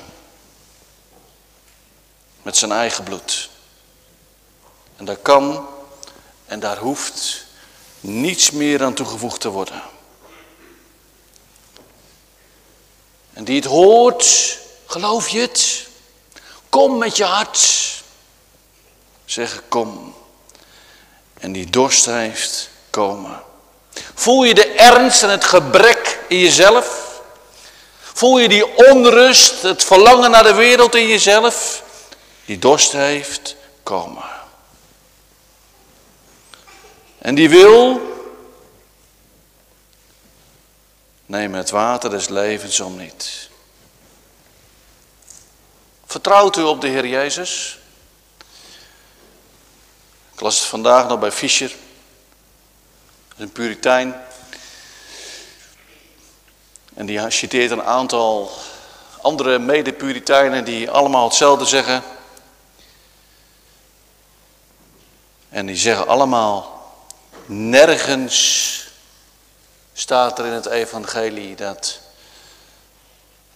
Met 2.48 2.58
zijn 2.58 2.72
eigen 2.72 3.04
bloed. 3.04 3.50
En 4.98 5.06
daar 5.06 5.18
kan 5.18 5.68
en 6.46 6.60
daar 6.60 6.78
hoeft 6.78 7.46
niets 8.00 8.52
meer 8.52 8.84
aan 8.84 8.94
toegevoegd 8.94 9.42
te 9.42 9.50
worden. 9.50 9.82
En 13.34 13.44
die 13.44 13.56
het 13.56 13.66
hoort, 13.66 14.58
geloof 14.86 15.30
je 15.30 15.40
het? 15.40 15.88
Kom 16.70 16.98
met 16.98 17.18
je 17.18 17.24
hart. 17.24 17.94
Zeg 19.26 19.62
kom. 19.68 20.16
En 21.40 21.52
die 21.52 21.70
dorst 21.70 22.06
heeft, 22.06 22.70
komen. 22.90 23.44
Voel 24.14 24.44
je 24.44 24.54
de 24.54 24.68
ernst 24.68 25.24
en 25.24 25.30
het 25.30 25.44
gebrek 25.44 26.20
in 26.28 26.40
jezelf? 26.40 27.22
Voel 28.00 28.40
je 28.40 28.50
die 28.50 28.76
onrust, 28.92 29.62
het 29.62 29.84
verlangen 29.84 30.32
naar 30.32 30.44
de 30.44 30.54
wereld 30.54 30.96
in 30.96 31.08
jezelf? 31.08 31.86
Die 32.48 32.60
dorst 32.60 32.92
heeft, 32.92 33.56
komen. 33.84 34.24
En 37.18 37.36
die 37.36 37.50
wil, 37.50 38.02
neem 41.26 41.54
het 41.54 41.70
water 41.70 42.10
des 42.10 42.28
levens 42.28 42.80
om 42.80 42.98
niet. 42.98 43.50
Vertrouwt 46.06 46.58
u 46.58 46.62
op 46.62 46.82
de 46.82 46.88
Heer 46.88 47.08
Jezus? 47.08 47.80
Ik 50.34 50.42
las 50.42 50.60
het 50.60 50.68
vandaag 50.68 51.08
nog 51.08 51.20
bij 51.20 51.32
Fischer. 51.32 51.76
een 53.38 53.52
puritein. 53.52 54.22
En 56.94 57.06
die 57.06 57.30
citeert 57.30 57.72
een 57.72 57.84
aantal 57.84 58.52
andere 59.22 59.60
mede-puriteinen 59.60 60.66
die 60.66 60.92
allemaal 60.92 61.24
hetzelfde 61.24 61.66
zeggen. 61.66 62.16
En 65.58 65.66
die 65.66 65.76
zeggen 65.76 66.08
allemaal, 66.08 66.92
nergens 67.46 68.88
staat 69.94 70.40
er 70.40 70.46
in 70.46 70.52
het 70.52 70.66
evangelie 70.66 71.56
dat 71.56 72.00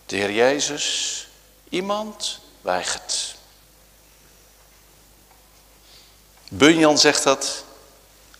de 0.05 0.15
Heer 0.15 0.31
Jezus 0.31 1.27
iemand 1.69 2.39
weigert. 2.61 3.35
Bunyan 6.49 6.97
zegt 6.97 7.23
dat, 7.23 7.63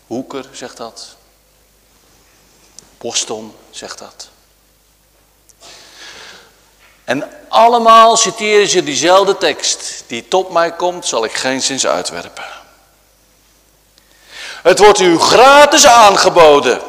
Hoeker 0.06 0.44
zegt 0.52 0.76
dat, 0.76 1.16
Boston 2.98 3.56
zegt 3.70 3.98
dat. 3.98 4.28
En 7.04 7.48
allemaal 7.48 8.16
citeren 8.16 8.68
ze 8.68 8.82
diezelfde 8.82 9.38
tekst. 9.38 10.04
Die 10.06 10.28
tot 10.28 10.50
mij 10.50 10.72
komt, 10.72 11.06
zal 11.06 11.24
ik 11.24 11.32
geen 11.32 11.62
zins 11.62 11.86
uitwerpen. 11.86 12.61
Het 14.62 14.78
wordt 14.78 15.00
u 15.00 15.18
gratis 15.18 15.86
aangeboden. 15.86 16.80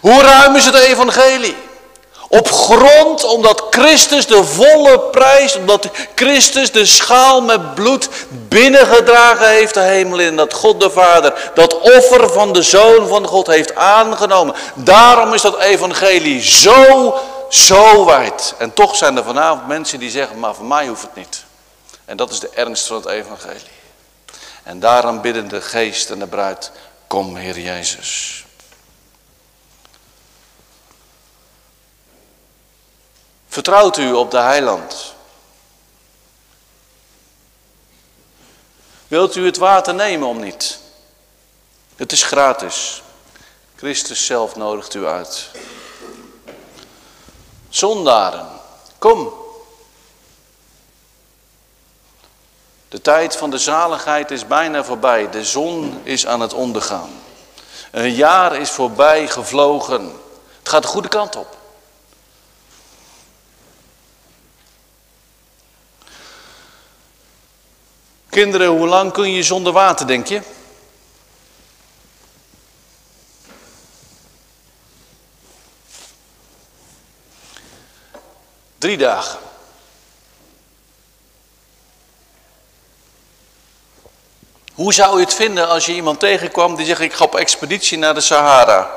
Hoe 0.00 0.22
ruim 0.22 0.56
is 0.56 0.64
het 0.64 0.74
evangelie? 0.74 1.56
Op 2.28 2.50
grond 2.50 3.24
omdat 3.24 3.64
Christus 3.70 4.26
de 4.26 4.44
volle 4.44 5.00
prijs, 5.00 5.56
omdat 5.56 5.88
Christus 6.14 6.72
de 6.72 6.86
schaal 6.86 7.40
met 7.40 7.74
bloed 7.74 8.08
binnengedragen 8.48 9.48
heeft 9.48 9.74
de 9.74 9.80
hemel 9.80 10.18
in. 10.18 10.36
Dat 10.36 10.54
God 10.54 10.80
de 10.80 10.90
Vader 10.90 11.50
dat 11.54 11.80
offer 11.80 12.30
van 12.30 12.52
de 12.52 12.62
Zoon 12.62 13.08
van 13.08 13.26
God 13.26 13.46
heeft 13.46 13.74
aangenomen. 13.74 14.54
Daarom 14.74 15.34
is 15.34 15.42
dat 15.42 15.58
evangelie 15.58 16.42
zo, 16.42 17.14
zo 17.48 18.04
wijd. 18.04 18.54
En 18.58 18.74
toch 18.74 18.96
zijn 18.96 19.16
er 19.16 19.24
vanavond 19.24 19.66
mensen 19.66 19.98
die 19.98 20.10
zeggen, 20.10 20.38
maar 20.38 20.54
voor 20.54 20.64
mij 20.66 20.86
hoeft 20.86 21.02
het 21.02 21.16
niet. 21.16 21.44
En 22.04 22.16
dat 22.16 22.30
is 22.30 22.40
de 22.40 22.50
ernst 22.54 22.86
van 22.86 22.96
het 22.96 23.06
evangelie. 23.06 23.75
En 24.66 24.80
daarom 24.80 25.20
bidden 25.20 25.48
de 25.48 25.60
geest 25.60 26.10
en 26.10 26.18
de 26.18 26.26
bruid, 26.26 26.70
kom 27.06 27.36
Heer 27.36 27.58
Jezus. 27.58 28.44
Vertrouwt 33.48 33.96
u 33.96 34.12
op 34.12 34.30
de 34.30 34.38
heiland? 34.38 35.14
Wilt 39.08 39.36
u 39.36 39.44
het 39.44 39.56
water 39.56 39.94
nemen 39.94 40.28
om 40.28 40.40
niet? 40.40 40.78
Het 41.96 42.12
is 42.12 42.22
gratis. 42.22 43.02
Christus 43.76 44.26
zelf 44.26 44.56
nodigt 44.56 44.94
u 44.94 45.06
uit. 45.06 45.50
Zondaren, 47.68 48.48
kom. 48.98 49.44
De 52.88 53.00
tijd 53.00 53.36
van 53.36 53.50
de 53.50 53.58
zaligheid 53.58 54.30
is 54.30 54.46
bijna 54.46 54.84
voorbij. 54.84 55.30
De 55.30 55.44
zon 55.44 56.00
is 56.02 56.26
aan 56.26 56.40
het 56.40 56.52
ondergaan. 56.52 57.10
Een 57.90 58.14
jaar 58.14 58.56
is 58.56 58.70
voorbij 58.70 59.28
gevlogen. 59.28 60.12
Het 60.58 60.68
gaat 60.68 60.82
de 60.82 60.88
goede 60.88 61.08
kant 61.08 61.36
op. 61.36 61.56
Kinderen, 68.28 68.68
hoe 68.68 68.86
lang 68.86 69.12
kun 69.12 69.32
je 69.32 69.42
zonder 69.42 69.72
water, 69.72 70.06
denk 70.06 70.26
je? 70.26 70.42
Drie 78.78 78.96
dagen. 78.96 79.45
Hoe 84.76 84.92
zou 84.92 85.18
je 85.18 85.24
het 85.24 85.34
vinden 85.34 85.68
als 85.68 85.86
je 85.86 85.92
iemand 85.92 86.20
tegenkwam 86.20 86.76
die 86.76 86.86
zegt 86.86 87.00
ik 87.00 87.12
ga 87.12 87.24
op 87.24 87.34
expeditie 87.34 87.98
naar 87.98 88.14
de 88.14 88.20
Sahara. 88.20 88.90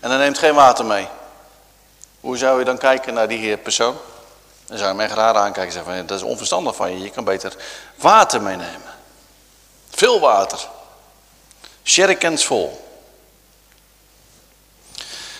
En 0.00 0.10
hij 0.10 0.18
neemt 0.18 0.38
geen 0.38 0.54
water 0.54 0.84
mee. 0.84 1.08
Hoe 2.20 2.36
zou 2.36 2.58
je 2.58 2.64
dan 2.64 2.78
kijken 2.78 3.14
naar 3.14 3.28
die 3.28 3.56
persoon? 3.56 3.96
Dan 4.66 4.78
zou 4.78 4.90
je 4.90 4.96
mij 4.96 5.08
graag 5.08 5.36
aankijken 5.36 5.62
en 5.62 5.72
zeggen 5.72 5.94
van 5.94 6.06
dat 6.06 6.18
is 6.18 6.24
onverstandig 6.24 6.76
van 6.76 6.92
je. 6.92 6.98
Je 6.98 7.10
kan 7.10 7.24
beter 7.24 7.56
water 7.94 8.42
meenemen. 8.42 8.94
Veel 9.90 10.20
water. 10.20 10.68
Sherrikens 11.84 12.44
vol. 12.44 12.84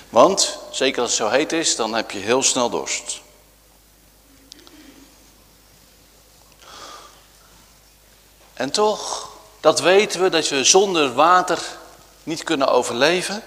Want, 0.09 0.59
zeker 0.71 1.03
als 1.03 1.11
het 1.11 1.19
zo 1.19 1.29
heet 1.29 1.53
is, 1.53 1.77
dan 1.77 1.95
heb 1.95 2.11
je 2.11 2.19
heel 2.19 2.43
snel 2.43 2.71
dorst. 2.71 3.21
En 8.57 8.71
toch, 8.71 9.31
dat 9.61 9.81
weten 9.81 10.23
we, 10.23 10.29
dat 10.29 10.49
we 10.49 10.65
zonder 10.65 11.15
water 11.15 11.63
niet 12.23 12.43
kunnen 12.43 12.69
overleven. 12.69 13.43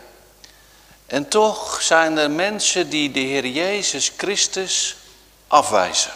En 1.05 1.27
toch 1.27 1.81
zijn 1.81 2.17
er 2.17 2.31
mensen 2.31 2.89
die 2.89 3.11
de 3.11 3.19
Heer 3.19 3.45
Jezus 3.45 4.11
Christus 4.17 4.95
afwijzen. 5.47 6.11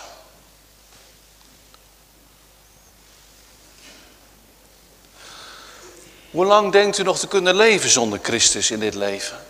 Hoe 6.32 6.46
lang 6.46 6.72
denkt 6.72 6.98
u 6.98 7.04
nog 7.04 7.20
te 7.20 7.28
kunnen 7.28 7.56
leven 7.56 7.90
zonder 7.90 8.20
Christus 8.22 8.72
in 8.72 8.80
dit 8.80 8.94
leven? 8.94 9.46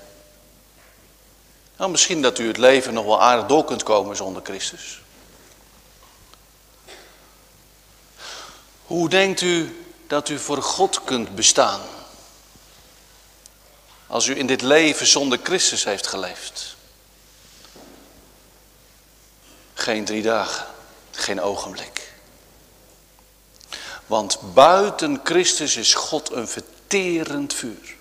Nou, 1.78 1.92
misschien 1.92 2.22
dat 2.22 2.40
u 2.40 2.48
het 2.48 2.58
leven 2.58 2.94
nog 2.94 3.06
wel 3.06 3.22
aardig 3.22 3.46
door 3.46 3.66
kunt 3.66 3.84
komen 3.84 4.16
zonder 4.16 4.42
Christus. 4.46 5.03
Hoe 8.86 9.10
denkt 9.10 9.42
u 9.42 9.86
dat 10.08 10.30
u 10.30 10.40
voor 10.40 10.62
God 10.62 11.04
kunt 11.04 11.36
bestaan? 11.36 11.82
Als 14.08 14.28
u 14.28 14.38
in 14.38 14.48
dit 14.48 14.62
leven 14.62 15.08
zonder 15.08 15.40
Christus 15.44 15.84
heeft 15.84 16.08
geleefd. 16.08 16.76
Geen 19.74 20.06
drie 20.06 20.22
dagen, 20.22 20.66
geen 21.12 21.42
ogenblik. 21.42 22.14
Want 24.06 24.54
buiten 24.54 25.22
Christus 25.24 25.76
is 25.76 25.94
God 25.94 26.32
een 26.32 26.48
verterend 26.48 27.54
vuur. 27.54 27.96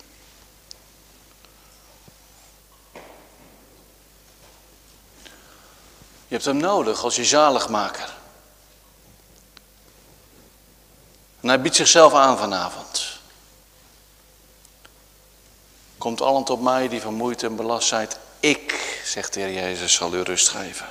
Je 6.27 6.39
hebt 6.39 6.45
hem 6.45 6.57
nodig 6.57 7.03
als 7.03 7.15
je 7.15 7.25
zaligmaker. 7.25 8.13
En 11.43 11.49
hij 11.49 11.61
biedt 11.61 11.75
zichzelf 11.75 12.13
aan 12.13 12.37
vanavond. 12.37 13.05
Komt 15.97 16.21
allen 16.21 16.43
tot 16.43 16.61
mij 16.61 16.87
die 16.87 17.01
vermoeid 17.01 17.43
en 17.43 17.55
belast 17.55 17.87
zijn. 17.87 18.07
Ik, 18.39 18.99
zegt 19.05 19.33
de 19.33 19.39
Heer 19.39 19.53
Jezus, 19.53 19.93
zal 19.93 20.13
u 20.13 20.21
rust 20.21 20.49
geven. 20.49 20.87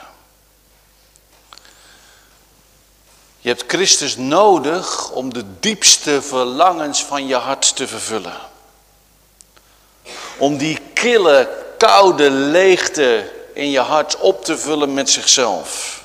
Je 3.39 3.49
hebt 3.49 3.65
Christus 3.67 4.17
nodig 4.17 5.11
om 5.11 5.33
de 5.33 5.45
diepste 5.61 6.23
verlangens 6.23 7.05
van 7.05 7.27
je 7.27 7.35
hart 7.35 7.77
te 7.77 7.89
vervullen. 7.89 8.37
Om 10.39 10.57
die 10.57 10.79
kille, 10.95 11.65
koude 11.79 12.31
leegte 12.31 13.33
in 13.55 13.71
je 13.71 13.81
hart 13.81 14.17
op 14.17 14.45
te 14.45 14.59
vullen 14.59 14.95
met 14.95 15.11
zichzelf. 15.11 16.02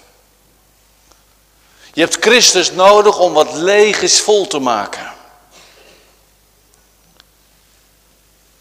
Je 1.98 2.04
hebt 2.04 2.18
Christus 2.20 2.72
nodig 2.72 3.20
om 3.20 3.34
wat 3.34 3.54
leeg 3.54 4.02
is 4.02 4.22
vol 4.22 4.48
te 4.48 4.60
maken. 4.60 5.14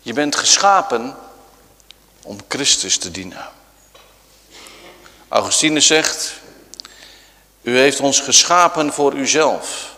Je 0.03 0.13
bent 0.13 0.37
geschapen 0.37 1.17
om 2.23 2.39
Christus 2.49 2.99
te 2.99 3.11
dienen. 3.11 3.49
Augustinus 5.29 5.87
zegt, 5.87 6.35
u 7.63 7.79
heeft 7.79 8.01
ons 8.01 8.21
geschapen 8.21 8.93
voor 8.93 9.15
uzelf. 9.15 9.97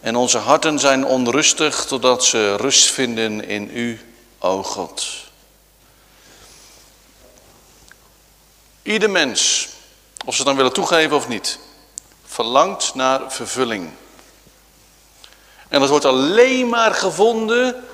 En 0.00 0.16
onze 0.16 0.38
harten 0.38 0.78
zijn 0.78 1.04
onrustig 1.04 1.84
totdat 1.84 2.24
ze 2.24 2.56
rust 2.56 2.90
vinden 2.90 3.44
in 3.44 3.70
u, 3.72 4.14
o 4.38 4.62
God. 4.62 5.06
Ieder 8.82 9.10
mens, 9.10 9.68
of 10.24 10.34
ze 10.34 10.44
dan 10.44 10.56
willen 10.56 10.72
toegeven 10.72 11.16
of 11.16 11.28
niet, 11.28 11.58
verlangt 12.36 12.94
naar 12.94 13.32
vervulling. 13.32 13.92
En 15.68 15.80
dat 15.80 15.88
wordt 15.88 16.04
alleen 16.04 16.68
maar 16.68 16.94
gevonden 16.94 17.84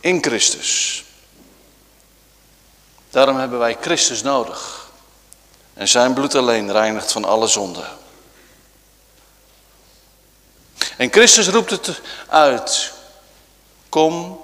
in 0.00 0.22
Christus. 0.22 1.04
Daarom 3.10 3.36
hebben 3.36 3.58
wij 3.58 3.76
Christus 3.80 4.22
nodig. 4.22 4.90
En 5.74 5.88
zijn 5.88 6.14
bloed 6.14 6.34
alleen 6.34 6.72
reinigt 6.72 7.12
van 7.12 7.24
alle 7.24 7.46
zonde. 7.46 7.84
En 10.96 11.12
Christus 11.12 11.48
roept 11.48 11.70
het 11.70 12.00
uit. 12.28 12.92
Kom 13.88 14.40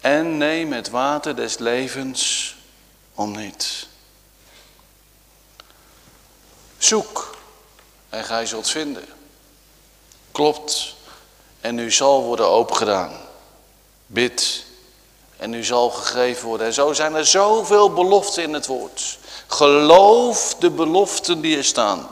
en 0.00 0.36
neem 0.36 0.72
het 0.72 0.90
water 0.90 1.36
des 1.36 1.58
levens 1.58 2.54
om 3.14 3.36
niet. 3.36 3.86
Zoek 6.78 7.38
en 8.10 8.24
gij 8.24 8.46
zult 8.46 8.70
vinden. 8.70 9.04
Klopt 10.32 10.94
en 11.60 11.78
u 11.78 11.90
zal 11.90 12.22
worden 12.22 12.46
opengedaan. 12.46 13.12
Bid 14.06 14.64
en 15.36 15.52
u 15.52 15.64
zal 15.64 15.90
gegeven 15.90 16.46
worden. 16.48 16.66
En 16.66 16.72
zo 16.72 16.92
zijn 16.92 17.14
er 17.14 17.26
zoveel 17.26 17.92
beloften 17.92 18.42
in 18.42 18.54
het 18.54 18.66
woord. 18.66 19.18
Geloof 19.46 20.54
de 20.54 20.70
beloften 20.70 21.40
die 21.40 21.56
er 21.56 21.64
staan. 21.64 22.08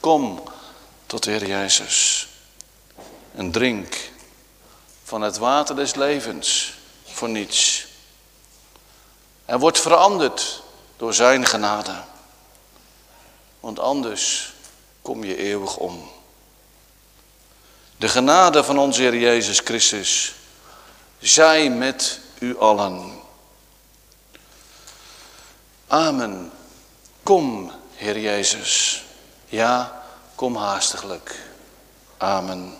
Kom 0.00 0.42
tot 1.06 1.22
de 1.22 1.30
Heer 1.30 1.46
Jezus 1.46 2.28
en 3.34 3.50
drink 3.50 4.10
van 5.04 5.22
het 5.22 5.38
water 5.38 5.76
des 5.76 5.94
levens 5.94 6.74
voor 7.04 7.28
niets. 7.28 7.86
En 9.44 9.58
wordt 9.58 9.80
veranderd 9.80 10.62
door 10.96 11.14
zijn 11.14 11.46
genade. 11.46 12.02
Want 13.60 13.78
anders 13.78 14.53
kom 15.04 15.24
je 15.24 15.36
eeuwig 15.36 15.76
om. 15.76 16.10
De 17.96 18.08
genade 18.08 18.64
van 18.64 18.78
onze 18.78 19.00
Heer 19.00 19.16
Jezus 19.16 19.58
Christus 19.58 20.34
zij 21.18 21.70
met 21.70 22.20
u 22.38 22.58
allen. 22.58 23.12
Amen. 25.86 26.52
Kom, 27.22 27.72
Heer 27.94 28.18
Jezus. 28.18 29.04
Ja, 29.46 30.02
kom 30.34 30.56
haastiglijk. 30.56 31.38
Amen. 32.16 32.76